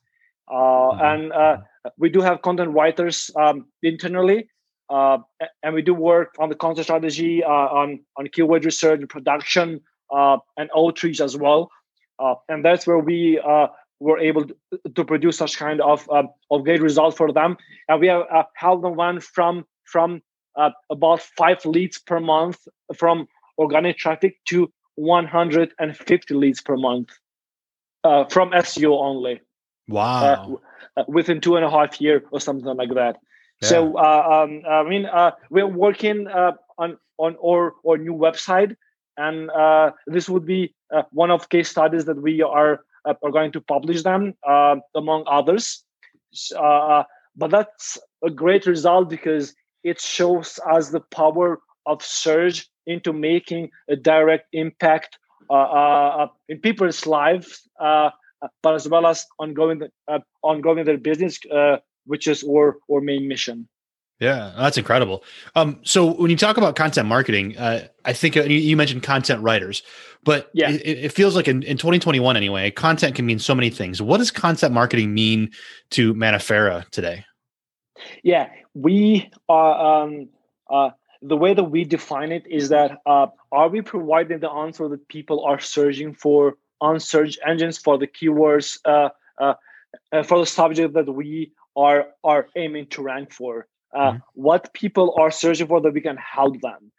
uh, 0.51 0.54
mm-hmm. 0.54 1.01
and 1.01 1.34
uh, 1.34 1.58
we 1.98 2.10
do 2.10 2.22
have 2.22 2.42
content 2.44 2.72
writers 2.72 3.32
um, 3.38 3.65
internally 3.82 4.48
and 4.89 5.74
we 5.74 5.82
do 5.82 5.94
work 5.94 6.36
on 6.38 6.50
the 6.50 6.56
content 6.56 6.86
strategy 6.86 7.44
on 7.44 8.00
on 8.18 8.27
keyword 8.27 8.65
research 8.65 9.00
and 9.00 9.10
production 9.10 9.82
uh, 10.13 10.38
and 10.58 10.70
outreach 10.75 11.22
as 11.22 11.38
well. 11.38 11.70
Uh, 12.20 12.36
and 12.48 12.63
that's 12.63 12.88
where 12.88 13.00
we 13.00 13.39
uh, 13.39 13.68
were 14.00 14.20
able 14.20 14.46
to, 14.46 14.56
to, 14.96 15.06
produce 15.06 15.38
such 15.38 15.58
kind 15.58 15.82
of 15.82 16.10
um, 16.10 16.30
of 16.52 16.64
great 16.64 16.82
results 16.82 17.18
for 17.18 17.32
them. 17.32 17.58
And 17.88 18.02
we 18.02 18.08
have 18.08 18.24
uh, 18.32 18.44
helped 18.56 18.84
them 18.84 18.94
run 18.94 19.20
from 19.20 19.66
from 19.84 20.22
uh, 20.56 20.72
about 20.90 21.22
five 21.22 21.64
leads 21.66 22.00
per 22.00 22.20
month 22.20 22.60
from 22.96 23.28
organic 23.58 23.98
traffic 23.98 24.38
to 24.46 24.72
150 24.96 26.34
leads 26.34 26.62
per 26.62 26.78
month 26.78 27.10
uh, 28.04 28.25
from 28.25 28.52
SEO 28.52 29.00
only. 29.00 29.42
Wow! 29.88 30.62
within 31.08 31.42
two 31.42 31.58
and 31.58 31.66
a 31.66 31.70
half 31.70 32.00
year 32.00 32.24
or 32.32 32.40
something 32.40 32.75
like 32.78 32.94
that. 32.96 33.18
Yeah. 33.62 33.68
So 33.68 33.98
um, 33.98 34.62
I 34.68 34.84
mean, 34.84 35.08
we're 35.50 35.68
working 35.68 36.28
on 36.28 36.98
on 37.18 37.36
our, 37.44 37.74
our 37.88 37.98
new 37.98 38.14
website 38.14 38.75
and 39.18 39.50
uh, 39.52 39.92
this 40.08 40.30
would 40.30 40.46
be 40.46 40.74
uh, 40.94 41.04
one 41.12 41.32
of 41.32 41.50
case 41.50 41.70
studies 41.70 42.06
that 42.06 42.22
we 42.22 42.42
are 42.42 42.74
uh, 42.74 42.78
are 43.06 43.32
going 43.32 43.52
to 43.52 43.62
publish 43.62 44.04
them 44.04 44.34
uh, 44.48 44.76
among 44.96 45.24
others. 45.28 45.84
Uh, 46.58 47.04
but 47.36 47.52
that's 47.52 47.98
a 48.24 48.30
great 48.30 48.66
result 48.66 49.10
because 49.10 49.54
it 49.84 50.02
shows 50.02 50.60
us 50.70 50.90
the 50.90 51.00
power 51.00 51.60
of 51.86 52.04
surge 52.04 52.68
into 52.88 53.14
making 53.14 53.70
a 53.90 53.96
direct 53.96 54.48
impact 54.54 55.18
uh, 55.50 56.28
in 56.50 56.60
people's 56.60 57.06
lives 57.06 57.70
but 57.80 58.76
as 58.76 58.88
well 58.88 59.08
as 59.08 59.26
ongoing 59.40 59.82
ongoing 60.42 60.86
their 60.86 60.98
business 60.98 61.40
which 62.06 62.28
is 62.28 62.44
our, 62.44 62.78
our 62.92 63.02
main 63.02 63.28
mission 63.28 63.68
yeah, 64.19 64.53
that's 64.57 64.77
incredible. 64.77 65.24
Um, 65.55 65.79
so 65.84 66.13
when 66.13 66.31
you 66.31 66.38
talk 66.38 66.57
about 66.57 66.75
content 66.75 67.07
marketing, 67.07 67.57
uh, 67.57 67.88
I 68.05 68.13
think 68.13 68.38
uh, 68.38 68.43
you, 68.43 68.77
mentioned 68.77 69.03
content 69.03 69.41
writers, 69.41 69.84
but 70.24 70.50
yeah, 70.53 70.69
it, 70.69 70.79
it 71.05 71.12
feels 71.12 71.36
like 71.36 71.48
in, 71.48 71.63
in 71.63 71.77
2021 71.77 72.38
anyway, 72.38 72.72
content 72.72 73.15
can 73.15 73.25
mean 73.25 73.39
so 73.39 73.53
many 73.53 73.69
things. 73.69 74.01
What 74.01 74.17
does 74.17 74.31
content 74.31 74.74
marketing 74.74 75.13
mean 75.13 75.51
to 75.91 76.13
Manaferra 76.13 76.89
today? 76.91 77.25
Yeah, 78.24 78.50
we 78.74 79.31
are. 79.50 80.03
Um, 80.03 80.29
uh, 80.69 80.91
the 81.22 81.38
way 81.38 81.53
that 81.53 81.63
we 81.63 81.84
define 81.84 82.31
it 82.31 82.45
is 82.48 82.69
that 82.69 83.00
uh, 83.05 83.27
are 83.51 83.69
we 83.69 83.81
providing 83.81 84.39
the 84.39 84.50
answer 84.50 84.88
that 84.88 85.07
people 85.07 85.43
are 85.43 85.60
searching 85.60 86.13
for 86.13 86.57
on 86.81 87.00
search 87.00 87.38
engines 87.45 87.77
for 87.77 87.98
the 87.98 88.07
keywords 88.07 88.79
uh, 88.86 89.10
uh, 89.39 89.53
uh 90.12 90.24
for 90.24 90.39
the 90.39 90.45
subject 90.45 90.93
that 90.93 91.12
we 91.12 91.51
are 91.75 92.07
are 92.24 92.48
aiming 92.55 92.86
to 92.88 93.01
rank 93.01 93.31
for 93.31 93.67
uh, 93.96 94.12
mm-hmm. 94.12 94.18
what 94.34 94.74
people 94.74 95.16
are 95.20 95.32
searching 95.32 95.68
for 95.68 95.82
that 95.82 95.94
we 95.94 96.02
can 96.02 96.18
help 96.18 96.60
them 96.62 96.92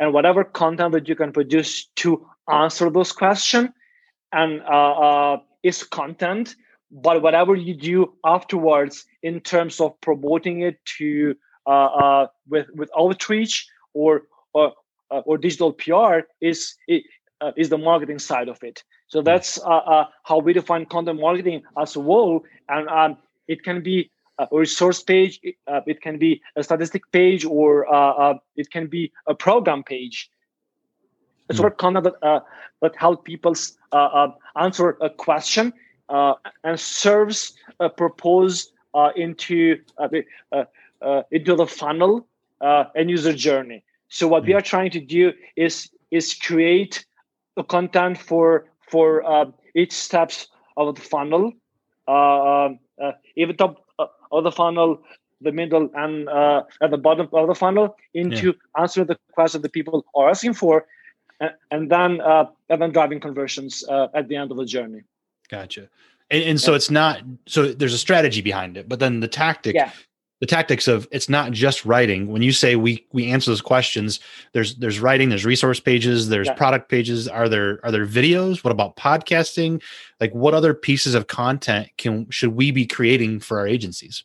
and 0.00 0.12
whatever 0.12 0.44
content 0.44 0.92
that 0.92 1.08
you 1.08 1.16
can 1.16 1.32
produce 1.32 1.86
to 1.96 2.26
answer 2.50 2.90
those 2.90 3.12
questions 3.12 3.70
and 4.32 4.60
uh, 4.62 4.92
uh, 4.92 5.36
is 5.62 5.82
content 5.82 6.56
but 6.90 7.22
whatever 7.22 7.54
you 7.56 7.74
do 7.74 8.12
afterwards 8.24 9.04
in 9.22 9.40
terms 9.40 9.80
of 9.80 10.00
promoting 10.00 10.60
it 10.60 10.78
to 10.84 11.34
uh, 11.66 11.70
uh, 11.70 12.26
with 12.48 12.66
with 12.74 12.90
outreach 12.98 13.66
or 13.94 14.22
or, 14.52 14.72
uh, 15.10 15.20
or 15.20 15.38
digital 15.38 15.72
PR 15.72 16.20
is 16.40 16.76
is 17.56 17.68
the 17.68 17.78
marketing 17.78 18.18
side 18.18 18.48
of 18.48 18.62
it. 18.62 18.84
So 19.08 19.18
mm-hmm. 19.18 19.24
that's 19.24 19.58
how 19.62 20.38
we 20.38 20.52
define 20.52 20.84
content 20.86 21.20
marketing 21.20 21.62
as 21.80 21.96
a 21.96 22.02
whole, 22.02 22.44
and 22.68 22.88
um, 22.88 23.16
it 23.48 23.62
can 23.62 23.82
be 23.82 24.10
a 24.38 24.48
resource 24.50 25.02
page, 25.02 25.40
uh, 25.66 25.80
it 25.86 26.00
can 26.00 26.18
be 26.18 26.40
a 26.56 26.62
statistic 26.62 27.10
page, 27.12 27.44
or 27.44 27.92
uh, 27.92 28.12
uh, 28.12 28.38
it 28.56 28.70
can 28.70 28.86
be 28.86 29.12
a 29.26 29.34
program 29.34 29.82
page. 29.82 30.30
It's 31.48 31.60
mm. 31.60 31.76
content 31.76 32.04
that, 32.04 32.14
uh, 32.22 32.40
that 32.80 32.96
help 32.96 33.24
people 33.24 33.54
uh, 33.92 33.96
uh, 33.96 34.32
answer 34.56 34.96
a 35.00 35.10
question 35.10 35.72
and 36.08 36.80
serves 36.80 37.54
a 37.80 37.88
propose 37.88 38.72
into 39.16 39.78
the, 39.98 40.24
into 41.30 41.56
the 41.56 41.66
funnel 41.66 42.26
and 42.60 43.10
user 43.10 43.32
journey. 43.32 43.84
So 44.08 44.28
what 44.28 44.44
mm. 44.44 44.48
we 44.48 44.54
are 44.54 44.62
trying 44.62 44.90
to 44.92 45.00
do 45.00 45.32
is 45.56 45.90
is 46.10 46.34
create 46.34 47.04
the 47.56 47.64
content 47.64 48.18
for 48.18 48.66
for 48.88 49.52
each 49.74 49.92
steps 49.92 50.48
of 50.76 50.94
the 50.94 51.00
funnel. 51.00 51.52
even 53.36 53.56
though 53.58 53.76
of 54.32 54.44
the 54.44 54.52
funnel, 54.52 55.02
the 55.40 55.52
middle, 55.52 55.90
and 55.94 56.28
uh, 56.28 56.62
at 56.80 56.90
the 56.90 56.98
bottom 56.98 57.28
of 57.32 57.48
the 57.48 57.54
funnel 57.54 57.96
into 58.14 58.46
yeah. 58.46 58.82
answering 58.82 59.06
the 59.06 59.18
questions 59.32 59.62
that 59.62 59.72
people 59.72 60.04
are 60.14 60.30
asking 60.30 60.54
for, 60.54 60.86
and, 61.40 61.50
and 61.70 61.90
then 61.90 62.20
uh, 62.20 62.46
and 62.68 62.80
then 62.82 62.92
driving 62.92 63.20
conversions 63.20 63.84
uh, 63.88 64.08
at 64.14 64.28
the 64.28 64.36
end 64.36 64.50
of 64.50 64.56
the 64.56 64.66
journey. 64.66 65.02
Gotcha. 65.48 65.88
And, 66.30 66.42
and 66.44 66.60
so 66.60 66.72
yeah. 66.72 66.76
it's 66.76 66.90
not 66.90 67.22
so 67.46 67.72
there's 67.72 67.94
a 67.94 67.98
strategy 67.98 68.40
behind 68.40 68.76
it, 68.76 68.88
but 68.88 68.98
then 68.98 69.20
the 69.20 69.28
tactic 69.28 69.74
yeah 69.74 69.92
the 70.40 70.46
tactics 70.46 70.88
of 70.88 71.06
it's 71.10 71.28
not 71.28 71.52
just 71.52 71.84
writing. 71.84 72.28
When 72.28 72.42
you 72.42 72.52
say 72.52 72.76
we 72.76 73.06
we 73.12 73.30
answer 73.30 73.50
those 73.50 73.62
questions 73.62 74.20
there's 74.52 74.74
there's 74.76 75.00
writing 75.00 75.28
there's 75.28 75.44
resource 75.44 75.80
pages 75.80 76.28
there's 76.28 76.48
yeah. 76.48 76.54
product 76.54 76.88
pages. 76.88 77.28
Are 77.28 77.48
there 77.48 77.80
are 77.84 77.92
there 77.92 78.06
videos? 78.06 78.64
What 78.64 78.72
about 78.72 78.96
podcasting? 78.96 79.82
Like 80.20 80.34
what 80.34 80.54
other 80.54 80.74
pieces 80.74 81.14
of 81.14 81.28
content 81.28 81.88
can 81.98 82.28
should 82.30 82.54
we 82.54 82.70
be 82.70 82.86
creating 82.86 83.40
for 83.40 83.58
our 83.58 83.66
agencies? 83.66 84.24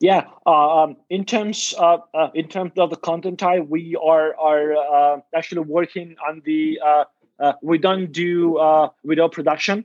Yeah 0.00 0.26
uh, 0.46 0.82
um, 0.82 0.96
in 1.08 1.24
terms 1.24 1.74
of 1.78 2.02
uh, 2.14 2.28
in 2.34 2.48
terms 2.48 2.72
of 2.76 2.90
the 2.90 2.96
content 2.96 3.38
type 3.38 3.66
we 3.68 3.96
are 3.96 4.36
are 4.36 4.74
uh, 4.74 5.20
actually 5.34 5.62
working 5.62 6.14
on 6.26 6.42
the 6.44 6.78
uh, 6.84 7.04
uh, 7.40 7.54
we 7.62 7.78
don't 7.78 8.12
do 8.12 8.58
uh, 8.58 8.90
video 9.04 9.28
production. 9.28 9.84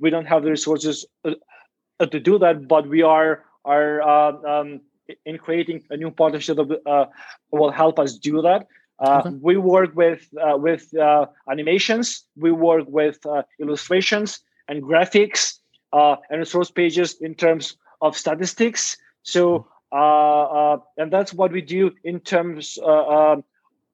We 0.00 0.10
don't 0.10 0.26
have 0.26 0.42
the 0.42 0.50
resources 0.50 1.06
to 1.24 2.20
do 2.20 2.38
that 2.40 2.66
but 2.66 2.88
we 2.88 3.02
are 3.02 3.44
are 3.64 4.02
uh, 4.02 4.32
um, 4.42 4.80
in 5.24 5.38
creating 5.38 5.82
a 5.90 5.96
new 5.96 6.10
partnership 6.10 6.56
that 6.56 6.80
uh, 6.86 7.06
will 7.52 7.70
help 7.70 7.98
us 7.98 8.16
do 8.16 8.42
that. 8.42 8.66
Uh, 8.98 9.22
okay. 9.24 9.36
We 9.40 9.56
work 9.56 9.96
with 9.96 10.28
uh, 10.40 10.56
with 10.58 10.94
uh, 10.94 11.26
animations. 11.50 12.24
We 12.36 12.52
work 12.52 12.84
with 12.86 13.24
uh, 13.24 13.42
illustrations 13.58 14.40
and 14.68 14.82
graphics 14.82 15.58
and 15.92 16.38
resource 16.38 16.70
pages 16.70 17.16
in 17.20 17.34
terms 17.34 17.76
of 18.02 18.16
statistics. 18.16 18.96
So, 19.22 19.66
and 19.92 21.10
that's 21.10 21.32
what 21.32 21.50
we 21.50 21.62
do 21.62 21.92
in 22.04 22.20
terms 22.20 22.78
um, 22.84 23.42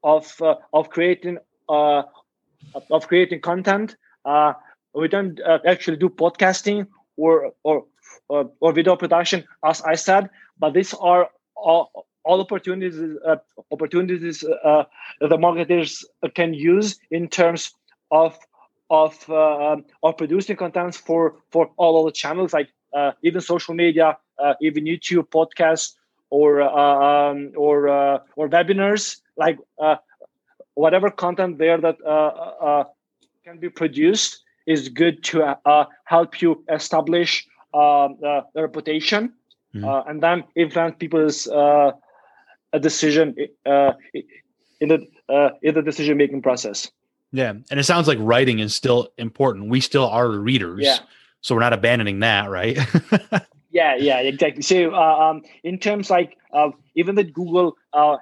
of 0.03 0.37
of 0.73 0.91
creating 0.91 1.39
of 1.69 3.07
creating 3.07 3.41
content. 3.41 3.97
we 4.93 5.09
don't 5.09 5.41
actually 5.65 5.99
do 5.99 6.09
podcasting 6.09 6.89
or 7.17 7.53
or 7.63 7.85
uh, 8.31 8.45
or 8.61 8.73
video 8.73 8.97
production, 8.97 9.45
as 9.65 9.83
I 9.83 9.95
said. 9.95 10.31
But 10.59 10.75
these 10.75 10.95
are 10.95 11.31
all, 11.57 12.07
all 12.25 12.41
opportunities 12.41 12.99
uh, 13.25 13.37
opportunities 13.71 14.45
uh, 14.45 14.85
the 15.21 15.39
marketers 15.39 16.05
can 16.35 16.55
use 16.55 16.99
in 17.11 17.29
terms 17.29 17.73
of 18.11 18.37
of 18.91 19.29
uh, 19.29 19.77
of 20.03 20.17
producing 20.17 20.57
content 20.57 20.95
for 20.95 21.37
for 21.51 21.71
all 21.77 21.99
of 22.01 22.07
the 22.07 22.13
channels, 22.13 22.53
like 22.53 22.69
uh, 22.95 23.13
even 23.23 23.41
social 23.41 23.75
media, 23.75 24.17
uh, 24.43 24.55
even 24.61 24.85
YouTube, 24.85 25.29
podcasts, 25.29 25.95
or 26.31 26.63
um, 26.63 27.53
or 27.57 27.89
or 28.37 28.49
webinars, 28.49 29.21
like 29.37 29.59
whatever 30.75 31.11
content 31.11 31.59
there 31.59 31.79
that 31.79 31.97
can 33.47 33.59
be 33.59 33.69
produced 33.69 34.43
is 34.67 34.89
good 34.89 35.23
to 35.23 35.45
uh, 35.45 35.87
help 36.05 36.43
you 36.43 36.65
establish 36.69 37.47
uh, 37.77 38.09
the, 38.21 38.41
the, 38.55 38.63
reputation 38.63 39.33
mm-hmm. 39.75 39.85
uh, 39.85 40.03
and 40.03 40.23
then 40.23 40.45
influence 40.55 40.97
people's 40.99 41.47
uh, 41.49 41.93
a 42.73 42.81
decision 42.81 43.35
uh, 43.67 43.93
in 44.81 44.89
the 44.89 45.07
uh, 45.29 45.51
in 45.63 45.75
the 45.75 45.83
decision 45.83 46.17
making 46.17 46.41
process. 46.41 46.91
Yeah, 47.33 47.51
and 47.71 47.79
it 47.81 47.85
sounds 47.85 48.09
like 48.09 48.19
writing 48.21 48.61
is 48.61 48.75
still 48.75 49.09
important. 49.19 49.69
We 49.69 49.81
still 49.81 50.09
are 50.09 50.31
readers, 50.31 50.85
yeah. 50.85 50.99
so 51.43 51.55
we're 51.55 51.61
not 51.61 51.73
abandoning 51.73 52.21
that, 52.21 52.49
right? 52.49 52.79
yeah, 53.71 53.97
yeah, 53.97 54.21
exactly. 54.21 54.63
So, 54.63 54.95
um, 54.95 55.43
in 55.63 55.79
terms 55.79 56.09
like 56.09 56.39
even 56.95 57.17
that 57.17 57.35
Google 57.35 57.77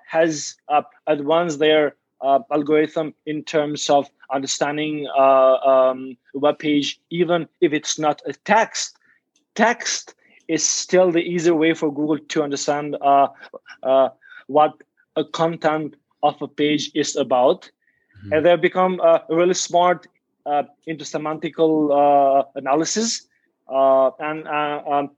has 0.08 0.56
advanced 1.06 1.60
their 1.60 1.94
algorithm 2.50 3.14
in 3.26 3.44
terms 3.44 3.88
of 3.88 4.10
understanding 4.32 5.06
uh, 5.16 5.56
um, 5.56 6.16
web 6.34 6.58
page, 6.58 7.00
even 7.10 7.46
if 7.60 7.72
it's 7.72 7.98
not 7.98 8.20
a 8.26 8.32
text. 8.32 8.96
Text 9.54 10.14
is 10.48 10.62
still 10.62 11.10
the 11.10 11.20
easier 11.20 11.54
way 11.54 11.74
for 11.74 11.92
Google 11.92 12.18
to 12.18 12.42
understand 12.42 12.96
uh, 13.00 13.28
uh, 13.82 14.08
what 14.46 14.72
a 15.16 15.24
content 15.24 15.96
of 16.22 16.40
a 16.42 16.48
page 16.48 16.90
is 16.94 17.16
about. 17.16 17.62
Mm-hmm. 17.62 18.32
And 18.32 18.46
they've 18.46 18.60
become 18.60 19.00
uh, 19.00 19.20
really 19.28 19.54
smart 19.54 20.06
uh, 20.46 20.64
into 20.86 21.04
semantical 21.04 21.90
uh, 21.90 22.44
analysis 22.54 23.26
uh, 23.68 24.10
and, 24.18 24.46
uh, 24.46 24.82
um, 24.86 25.10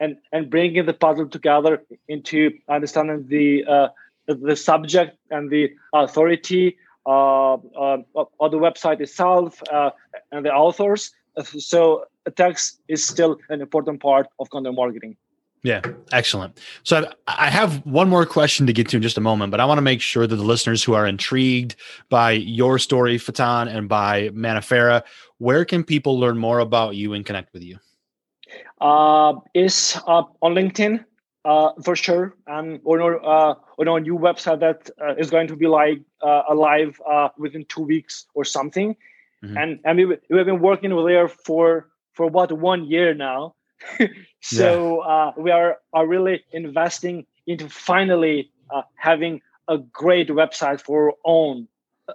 and 0.00 0.16
and 0.32 0.50
bringing 0.50 0.84
the 0.86 0.92
puzzle 0.92 1.28
together 1.28 1.82
into 2.08 2.50
understanding 2.68 3.26
the 3.28 3.64
uh, 3.64 3.88
the 4.26 4.56
subject 4.56 5.16
and 5.30 5.50
the 5.50 5.72
authority 5.92 6.76
uh, 7.06 7.54
uh, 7.54 7.98
of 8.14 8.50
the 8.50 8.58
website 8.58 9.00
itself 9.00 9.62
uh, 9.72 9.90
and 10.30 10.44
the 10.44 10.52
authors. 10.52 11.10
So 11.42 12.04
text 12.30 12.80
is 12.88 13.04
still 13.04 13.38
an 13.48 13.60
important 13.60 14.00
part 14.00 14.28
of 14.38 14.50
content 14.50 14.76
marketing. 14.76 15.16
Yeah, 15.64 15.80
excellent. 16.10 16.58
So 16.82 17.08
I 17.28 17.48
have 17.48 17.86
one 17.86 18.08
more 18.08 18.26
question 18.26 18.66
to 18.66 18.72
get 18.72 18.88
to 18.88 18.96
in 18.96 19.02
just 19.02 19.16
a 19.16 19.20
moment, 19.20 19.52
but 19.52 19.60
I 19.60 19.64
want 19.64 19.78
to 19.78 19.82
make 19.82 20.00
sure 20.00 20.26
that 20.26 20.34
the 20.34 20.42
listeners 20.42 20.82
who 20.82 20.94
are 20.94 21.06
intrigued 21.06 21.76
by 22.08 22.32
your 22.32 22.80
story, 22.80 23.16
Faton, 23.16 23.68
and 23.68 23.88
by 23.88 24.30
Manaferra, 24.30 25.04
where 25.38 25.64
can 25.64 25.84
people 25.84 26.18
learn 26.18 26.36
more 26.36 26.58
about 26.58 26.96
you 26.96 27.12
and 27.12 27.24
connect 27.24 27.52
with 27.52 27.62
you? 27.62 27.78
Uh, 28.80 29.34
is 29.54 29.96
uh, 30.08 30.24
on 30.42 30.54
LinkedIn 30.54 31.04
uh, 31.44 31.70
for 31.84 31.94
sure, 31.94 32.34
and 32.48 32.80
on 32.84 33.00
our 33.00 33.24
uh, 33.24 33.54
on 33.78 33.86
our 33.86 34.00
new 34.00 34.18
website 34.18 34.58
that 34.60 34.90
uh, 35.00 35.14
is 35.14 35.30
going 35.30 35.46
to 35.46 35.56
be 35.56 35.68
like 35.68 36.00
uh, 36.22 36.42
alive 36.48 37.00
uh, 37.08 37.28
within 37.38 37.64
two 37.66 37.82
weeks 37.82 38.26
or 38.34 38.44
something. 38.44 38.96
Mm-hmm. 39.44 39.56
And 39.56 39.80
and 39.84 39.96
we 39.96 40.06
we 40.28 40.38
have 40.38 40.46
been 40.46 40.60
working 40.60 40.92
with 40.94 41.06
there 41.06 41.28
for 41.28 41.88
for 42.12 42.26
about 42.26 42.52
one 42.52 42.84
year 42.84 43.14
now. 43.14 43.54
so 44.40 45.02
yeah. 45.02 45.10
uh, 45.12 45.32
we 45.36 45.50
are 45.50 45.78
are 45.92 46.06
really 46.06 46.44
investing 46.52 47.26
into 47.46 47.68
finally 47.68 48.50
uh, 48.70 48.82
having 48.96 49.40
a 49.68 49.78
great 49.78 50.28
website 50.28 50.80
for 50.80 51.10
our 51.10 51.14
own 51.24 51.68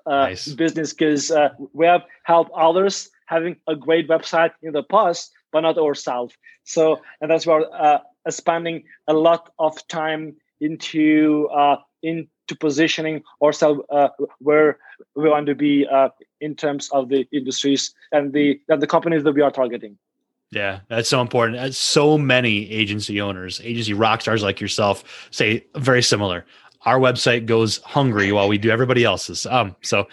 uh, 0.06 0.28
nice. 0.28 0.48
business 0.48 0.94
because 0.94 1.32
uh, 1.32 1.50
we 1.74 1.86
have 1.86 2.04
helped 2.24 2.52
others 2.56 3.10
having 3.26 3.58
a 3.68 3.76
great 3.76 4.08
website 4.08 4.52
in 4.62 4.74
the 4.74 4.84
past, 4.84 5.34
but 5.52 5.62
not 5.62 5.78
ourselves. 5.78 6.36
So 6.64 7.00
and 7.22 7.30
that's 7.30 7.46
where 7.46 7.64
uh, 7.74 8.00
spending 8.30 8.84
a 9.08 9.14
lot 9.14 9.52
of 9.60 9.88
time 9.88 10.36
into 10.60 11.48
uh, 11.54 11.78
into 12.02 12.56
positioning 12.60 13.24
ourselves 13.42 13.82
uh, 13.90 14.10
where 14.40 14.80
we 15.16 15.30
want 15.30 15.48
to 15.48 15.56
be 15.56 15.86
uh, 15.88 16.10
in 16.42 16.56
terms 16.56 16.90
of 16.92 17.10
the 17.10 17.28
industries 17.32 17.94
and 18.12 18.34
the 18.34 18.60
and 18.70 18.82
the 18.82 18.88
companies 18.88 19.24
that 19.24 19.34
we 19.34 19.42
are 19.42 19.52
targeting. 19.52 19.98
Yeah, 20.52 20.80
that's 20.88 21.10
so 21.10 21.20
important. 21.20 21.76
So 21.76 22.18
many 22.18 22.70
agency 22.72 23.20
owners, 23.20 23.60
agency 23.64 23.94
rock 23.94 24.22
stars 24.22 24.44
like 24.44 24.62
yourself, 24.62 25.28
say 25.32 25.66
very 25.76 26.02
similar. 26.02 26.46
Our 26.86 27.00
website 27.00 27.48
goes 27.48 27.80
hungry 27.80 28.32
while 28.32 28.48
we 28.48 28.58
do 28.58 28.70
everybody 28.70 29.04
else's. 29.04 29.46
Um, 29.46 29.76
so, 29.82 30.08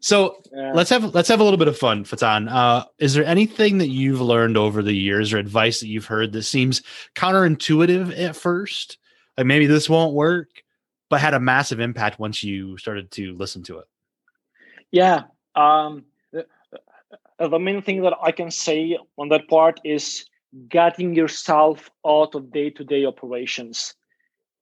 so 0.00 0.42
yeah. 0.52 0.72
let's 0.74 0.90
have 0.90 1.14
let's 1.14 1.28
have 1.28 1.38
a 1.38 1.44
little 1.44 1.58
bit 1.58 1.68
of 1.68 1.78
fun, 1.78 2.04
Faton. 2.04 2.48
Uh, 2.48 2.84
is 2.98 3.14
there 3.14 3.24
anything 3.24 3.78
that 3.78 3.88
you've 3.88 4.20
learned 4.20 4.56
over 4.56 4.82
the 4.82 4.94
years 4.94 5.32
or 5.32 5.38
advice 5.38 5.78
that 5.80 5.86
you've 5.86 6.06
heard 6.06 6.32
that 6.32 6.42
seems 6.42 6.82
counterintuitive 7.14 8.18
at 8.18 8.34
first? 8.34 8.98
Like 9.36 9.46
maybe 9.46 9.66
this 9.66 9.88
won't 9.88 10.14
work, 10.14 10.48
but 11.10 11.20
had 11.20 11.34
a 11.34 11.40
massive 11.40 11.78
impact 11.78 12.18
once 12.18 12.42
you 12.42 12.76
started 12.76 13.12
to 13.12 13.34
listen 13.34 13.62
to 13.64 13.78
it. 13.78 13.86
Yeah. 14.90 15.24
Um, 15.56 16.04
the, 16.32 16.46
the 17.38 17.58
main 17.58 17.82
thing 17.82 18.02
that 18.02 18.14
I 18.22 18.32
can 18.32 18.50
say 18.50 18.98
on 19.18 19.28
that 19.30 19.48
part 19.48 19.80
is 19.84 20.26
getting 20.68 21.14
yourself 21.14 21.90
out 22.06 22.34
of 22.34 22.52
day 22.52 22.70
to 22.70 22.84
day 22.84 23.04
operations. 23.04 23.94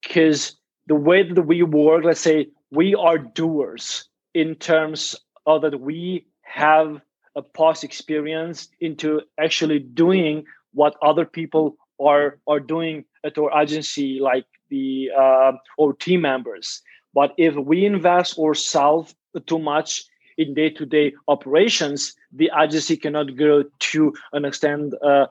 Because 0.02 0.57
the 0.87 0.94
way 0.94 1.22
that 1.22 1.42
we 1.42 1.62
work, 1.62 2.04
let's 2.04 2.20
say 2.20 2.48
we 2.70 2.94
are 2.94 3.18
doers 3.18 4.09
in 4.35 4.54
terms 4.57 5.16
of 5.46 5.62
that 5.62 5.80
we 5.80 6.26
have 6.42 7.00
a 7.37 7.42
past 7.42 7.85
experience 7.85 8.68
into 8.80 9.20
actually 9.38 9.78
doing 9.78 10.44
what 10.72 10.96
other 11.02 11.24
people 11.24 11.76
are 12.00 12.38
are 12.46 12.61
doing 12.61 13.04
at 13.24 13.38
our 13.38 13.50
agency 13.61 14.18
like 14.20 14.46
the 14.68 15.11
uh, 15.16 15.52
or 15.78 15.94
team 15.94 16.22
members. 16.22 16.83
But 17.14 17.33
if 17.38 17.54
we 17.54 17.87
invest 17.87 18.38
ourselves 18.38 19.14
too 19.46 19.59
much 19.59 20.04
in 20.38 20.55
day-to-day 20.55 21.14
operations, 21.29 22.14
the 22.33 22.51
agency 22.61 22.97
cannot 22.97 23.37
grow 23.37 23.64
to 23.79 24.12
an 24.33 24.44
extent 24.44 24.94
uh, 25.03 25.27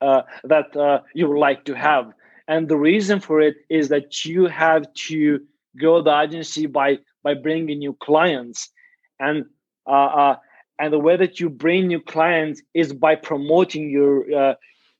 uh, 0.00 0.22
that 0.44 0.76
uh, 0.76 1.00
you 1.14 1.28
would 1.28 1.38
like 1.38 1.64
to 1.64 1.74
have. 1.74 2.12
And 2.48 2.68
the 2.68 2.76
reason 2.76 3.20
for 3.20 3.40
it 3.40 3.56
is 3.68 3.88
that 3.88 4.24
you 4.24 4.46
have 4.46 4.92
to 5.08 5.40
grow 5.78 6.02
the 6.02 6.18
agency 6.18 6.66
by 6.66 6.98
by 7.22 7.34
bringing 7.34 7.78
new 7.78 7.94
clients, 7.94 8.70
and 9.18 9.44
uh, 9.86 9.90
uh, 9.90 10.36
and 10.78 10.92
the 10.92 10.98
way 10.98 11.16
that 11.16 11.40
you 11.40 11.50
bring 11.50 11.88
new 11.88 12.00
clients 12.00 12.62
is 12.74 12.92
by 12.92 13.16
promoting 13.16 13.90
your 13.90 14.32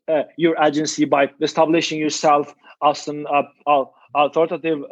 uh, 0.08 0.22
your 0.36 0.60
agency 0.62 1.04
by 1.04 1.30
establishing 1.40 2.00
yourself 2.00 2.52
as 2.82 3.06
an 3.06 3.26
authoritative 4.14 4.82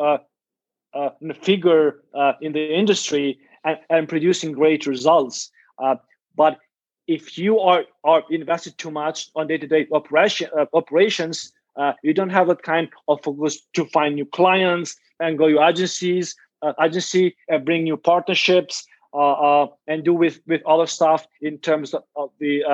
uh, 0.94 1.10
figure 1.42 2.02
uh, 2.14 2.32
in 2.40 2.52
the 2.52 2.72
industry 2.72 3.38
and, 3.64 3.78
and, 3.90 4.08
producing 4.08 4.52
great 4.52 4.86
results. 4.86 5.50
Uh, 5.82 5.96
but 6.36 6.58
if 7.06 7.36
you 7.36 7.58
are 7.60 7.84
are 8.04 8.22
invested 8.30 8.76
too 8.78 8.90
much 8.90 9.30
on 9.36 9.46
day-to-day 9.46 9.86
operation 9.92 10.48
uh, 10.58 10.66
operations, 10.72 11.52
uh, 11.76 11.92
you 12.02 12.14
don't 12.14 12.30
have 12.30 12.48
that 12.48 12.62
kind 12.62 12.88
of 13.08 13.22
focus 13.22 13.66
to 13.74 13.84
find 13.86 14.14
new 14.14 14.26
clients 14.26 14.96
and 15.20 15.38
go 15.38 15.46
your 15.46 15.62
agencies 15.62 16.34
agency 16.82 17.36
and 17.48 17.62
bring 17.66 17.82
new 17.84 17.96
partnerships 17.96 18.86
and 19.12 20.02
do 20.02 20.14
with 20.14 20.40
with 20.46 20.62
other 20.66 20.86
stuff 20.86 21.26
in 21.42 21.58
terms 21.58 21.92
of, 21.92 22.02
of 22.16 22.30
the 22.40 22.64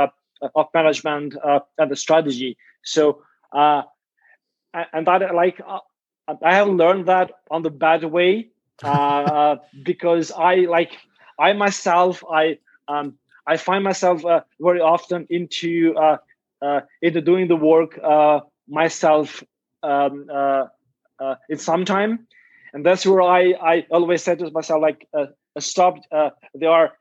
of 0.54 0.66
management 0.74 1.36
uh, 1.44 1.60
and 1.78 1.90
the 1.90 1.96
strategy. 1.96 2.56
So, 2.82 3.22
uh, 3.52 3.82
and 4.92 5.06
that 5.06 5.34
like 5.34 5.60
uh, 5.66 5.80
I 6.42 6.54
have 6.54 6.68
learned 6.68 7.06
that 7.06 7.32
on 7.50 7.62
the 7.62 7.70
bad 7.70 8.04
way 8.04 8.50
uh, 8.82 9.56
because 9.82 10.32
I 10.32 10.66
like 10.76 10.92
I 11.38 11.52
myself 11.52 12.22
I 12.30 12.58
um, 12.88 13.14
I 13.46 13.56
find 13.56 13.84
myself 13.84 14.24
uh, 14.24 14.42
very 14.60 14.80
often 14.80 15.26
into 15.30 15.94
uh, 15.96 16.16
uh, 16.62 16.80
into 17.02 17.20
doing 17.20 17.48
the 17.48 17.56
work 17.56 17.98
uh, 18.02 18.40
myself 18.68 19.42
um, 19.82 20.26
uh, 20.32 20.66
uh, 21.18 21.34
in 21.48 21.58
some 21.58 21.84
time, 21.84 22.26
and 22.72 22.84
that's 22.84 23.06
where 23.06 23.22
I 23.22 23.52
I 23.52 23.86
always 23.90 24.22
say 24.22 24.36
to 24.36 24.50
myself 24.50 24.82
like 24.82 25.06
uh, 25.16 25.26
stop. 25.58 25.98
Uh, 26.12 26.30
there 26.54 26.70
are 26.70 26.92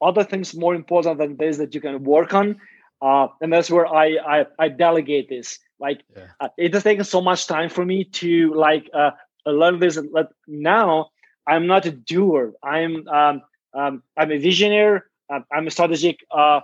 other 0.00 0.24
things 0.24 0.54
more 0.54 0.74
important 0.74 1.18
than 1.18 1.36
this 1.36 1.58
that 1.58 1.74
you 1.74 1.80
can 1.80 2.02
work 2.02 2.34
on 2.34 2.58
uh, 3.02 3.26
and 3.40 3.52
that's 3.52 3.68
where 3.68 3.86
I, 3.86 4.16
I, 4.16 4.46
I 4.58 4.68
delegate 4.68 5.28
this. 5.28 5.58
Like 5.80 6.02
yeah. 6.16 6.28
uh, 6.40 6.48
it 6.56 6.72
has 6.72 6.84
taken 6.84 7.04
so 7.04 7.20
much 7.20 7.48
time 7.48 7.68
for 7.68 7.84
me 7.84 8.04
to 8.04 8.54
like 8.54 8.88
uh, 8.94 9.10
learn 9.44 9.80
this. 9.80 9.98
But 10.12 10.32
now 10.46 11.10
I'm 11.46 11.66
not 11.66 11.86
a 11.86 11.90
doer. 11.90 12.52
I'm 12.62 13.06
um, 13.08 13.42
um, 13.74 14.02
I'm 14.16 14.30
a 14.30 14.38
visionary. 14.38 15.00
I'm 15.30 15.66
a 15.66 15.70
strategic. 15.70 16.20
Uh, 16.30 16.60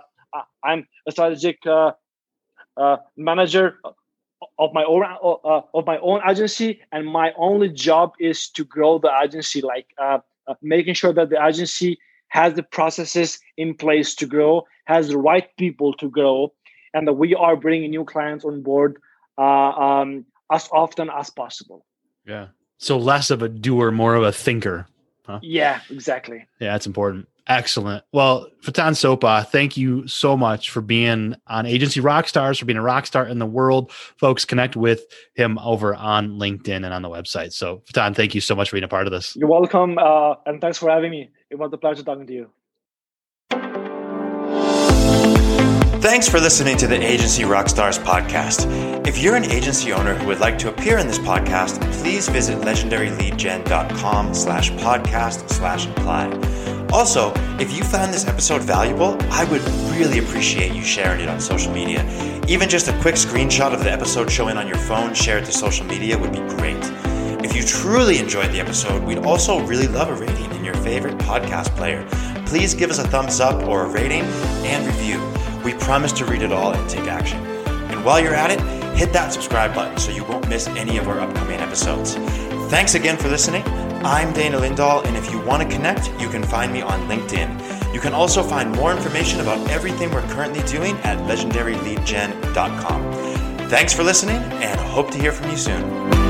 I'm 0.63 0.87
a 1.07 1.11
strategic 1.11 1.65
uh, 1.65 1.91
uh, 2.77 2.97
manager 3.17 3.79
of 4.57 4.73
my 4.73 4.83
own 4.83 5.03
uh, 5.03 5.61
of 5.73 5.85
my 5.85 5.97
own 5.99 6.21
agency, 6.27 6.81
and 6.91 7.05
my 7.05 7.31
only 7.37 7.69
job 7.69 8.13
is 8.19 8.49
to 8.49 8.63
grow 8.63 8.99
the 8.99 9.11
agency, 9.23 9.61
like 9.61 9.87
uh, 9.97 10.19
uh, 10.47 10.53
making 10.61 10.93
sure 10.93 11.13
that 11.13 11.29
the 11.29 11.43
agency 11.43 11.97
has 12.29 12.53
the 12.53 12.63
processes 12.63 13.39
in 13.57 13.73
place 13.73 14.13
to 14.15 14.25
grow, 14.27 14.63
has 14.85 15.09
the 15.09 15.17
right 15.17 15.49
people 15.57 15.93
to 15.93 16.09
grow, 16.09 16.53
and 16.93 17.07
that 17.07 17.13
we 17.13 17.33
are 17.33 17.55
bringing 17.55 17.89
new 17.89 18.05
clients 18.05 18.45
on 18.45 18.61
board 18.61 19.01
um, 19.37 20.25
as 20.51 20.69
often 20.71 21.09
as 21.09 21.29
possible. 21.29 21.85
Yeah. 22.25 22.47
So 22.79 22.97
less 22.97 23.29
of 23.29 23.43
a 23.43 23.49
doer, 23.49 23.91
more 23.91 24.15
of 24.15 24.23
a 24.23 24.31
thinker. 24.31 24.87
Huh? 25.25 25.39
Yeah, 25.43 25.81
exactly. 25.89 26.47
Yeah, 26.59 26.71
that's 26.71 26.87
important. 26.87 27.27
Excellent. 27.45 28.03
Well, 28.11 28.47
Faton 28.61 28.93
Sopa, 28.93 29.45
thank 29.47 29.75
you 29.75 30.07
so 30.07 30.37
much 30.37 30.69
for 30.69 30.81
being 30.81 31.35
on 31.47 31.65
Agency 31.65 31.99
Rockstars, 31.99 32.59
for 32.59 32.65
being 32.65 32.77
a 32.77 32.81
rock 32.81 33.07
star 33.07 33.27
in 33.27 33.39
the 33.39 33.45
world. 33.45 33.91
Folks, 33.91 34.45
connect 34.45 34.75
with 34.75 35.03
him 35.33 35.57
over 35.59 35.95
on 35.95 36.39
LinkedIn 36.39 36.85
and 36.85 36.93
on 36.93 37.01
the 37.01 37.09
website. 37.09 37.51
So, 37.51 37.81
Faton, 37.87 38.13
thank 38.13 38.35
you 38.35 38.41
so 38.41 38.55
much 38.55 38.69
for 38.69 38.75
being 38.75 38.83
a 38.83 38.87
part 38.87 39.07
of 39.07 39.11
this. 39.11 39.35
You're 39.35 39.49
welcome. 39.49 39.97
Uh, 39.97 40.35
and 40.45 40.61
thanks 40.61 40.77
for 40.77 40.89
having 40.89 41.09
me. 41.11 41.31
It 41.49 41.57
was 41.57 41.71
a 41.73 41.77
pleasure 41.77 42.03
talking 42.03 42.27
to 42.27 42.33
you. 42.33 42.49
Thanks 46.01 46.29
for 46.29 46.39
listening 46.39 46.77
to 46.77 46.87
the 46.87 46.95
Agency 46.95 47.43
Rockstars 47.43 48.01
podcast. 48.01 49.05
If 49.05 49.17
you're 49.17 49.35
an 49.35 49.43
agency 49.43 49.91
owner 49.91 50.15
who 50.15 50.27
would 50.27 50.39
like 50.39 50.57
to 50.59 50.69
appear 50.69 50.97
in 50.97 51.07
this 51.07 51.19
podcast, 51.19 51.81
please 52.01 52.29
visit 52.29 52.59
legendaryleadgen.com 52.59 54.33
slash 54.33 54.71
podcast 54.71 55.49
slash 55.49 55.87
apply. 55.87 56.29
Also, 56.93 57.33
if 57.59 57.75
you 57.75 57.83
found 57.83 58.13
this 58.13 58.25
episode 58.27 58.61
valuable, 58.61 59.17
I 59.29 59.43
would 59.51 59.61
really 59.91 60.19
appreciate 60.19 60.71
you 60.71 60.83
sharing 60.83 61.19
it 61.19 61.27
on 61.27 61.41
social 61.41 61.73
media. 61.73 62.01
Even 62.47 62.69
just 62.69 62.87
a 62.87 62.97
quick 63.01 63.15
screenshot 63.15 63.73
of 63.73 63.83
the 63.83 63.91
episode 63.91 64.31
showing 64.31 64.55
on 64.55 64.67
your 64.67 64.77
phone 64.77 65.13
shared 65.13 65.43
to 65.45 65.51
social 65.51 65.85
media 65.85 66.17
would 66.17 66.31
be 66.31 66.39
great. 66.55 66.79
If 67.43 67.57
you 67.57 67.61
truly 67.61 68.19
enjoyed 68.19 68.51
the 68.53 68.61
episode, 68.61 69.03
we'd 69.03 69.19
also 69.19 69.59
really 69.65 69.87
love 69.87 70.07
a 70.07 70.15
rating 70.15 70.49
in 70.51 70.63
your 70.63 70.75
favorite 70.75 71.17
podcast 71.17 71.75
player. 71.75 72.07
Please 72.45 72.73
give 72.73 72.89
us 72.89 72.99
a 72.99 73.07
thumbs 73.09 73.41
up 73.41 73.67
or 73.67 73.83
a 73.83 73.87
rating 73.89 74.23
and 74.63 74.87
review. 74.87 75.38
We 75.63 75.73
promise 75.73 76.11
to 76.13 76.25
read 76.25 76.41
it 76.41 76.51
all 76.51 76.73
and 76.73 76.89
take 76.89 77.07
action. 77.07 77.39
And 77.91 78.03
while 78.05 78.19
you're 78.19 78.35
at 78.35 78.51
it, 78.51 78.59
hit 78.97 79.13
that 79.13 79.33
subscribe 79.33 79.73
button 79.73 79.97
so 79.97 80.11
you 80.11 80.23
won't 80.23 80.47
miss 80.49 80.67
any 80.67 80.97
of 80.97 81.07
our 81.07 81.19
upcoming 81.19 81.59
episodes. 81.59 82.15
Thanks 82.69 82.95
again 82.95 83.17
for 83.17 83.27
listening. 83.27 83.63
I'm 84.05 84.31
Dana 84.33 84.57
Lindahl, 84.57 85.05
and 85.05 85.17
if 85.17 85.31
you 85.31 85.41
want 85.41 85.63
to 85.63 85.67
connect, 85.67 86.09
you 86.21 86.29
can 86.29 86.43
find 86.43 86.71
me 86.71 86.81
on 86.81 87.07
LinkedIn. 87.09 87.93
You 87.93 87.99
can 87.99 88.13
also 88.13 88.43
find 88.43 88.71
more 88.71 88.91
information 88.91 89.41
about 89.41 89.69
everything 89.69 90.11
we're 90.11 90.27
currently 90.29 90.63
doing 90.63 90.95
at 90.99 91.17
legendaryleadgen.com. 91.27 93.69
Thanks 93.69 93.93
for 93.93 94.03
listening, 94.03 94.37
and 94.37 94.79
hope 94.79 95.11
to 95.11 95.19
hear 95.19 95.31
from 95.31 95.51
you 95.51 95.57
soon. 95.57 96.28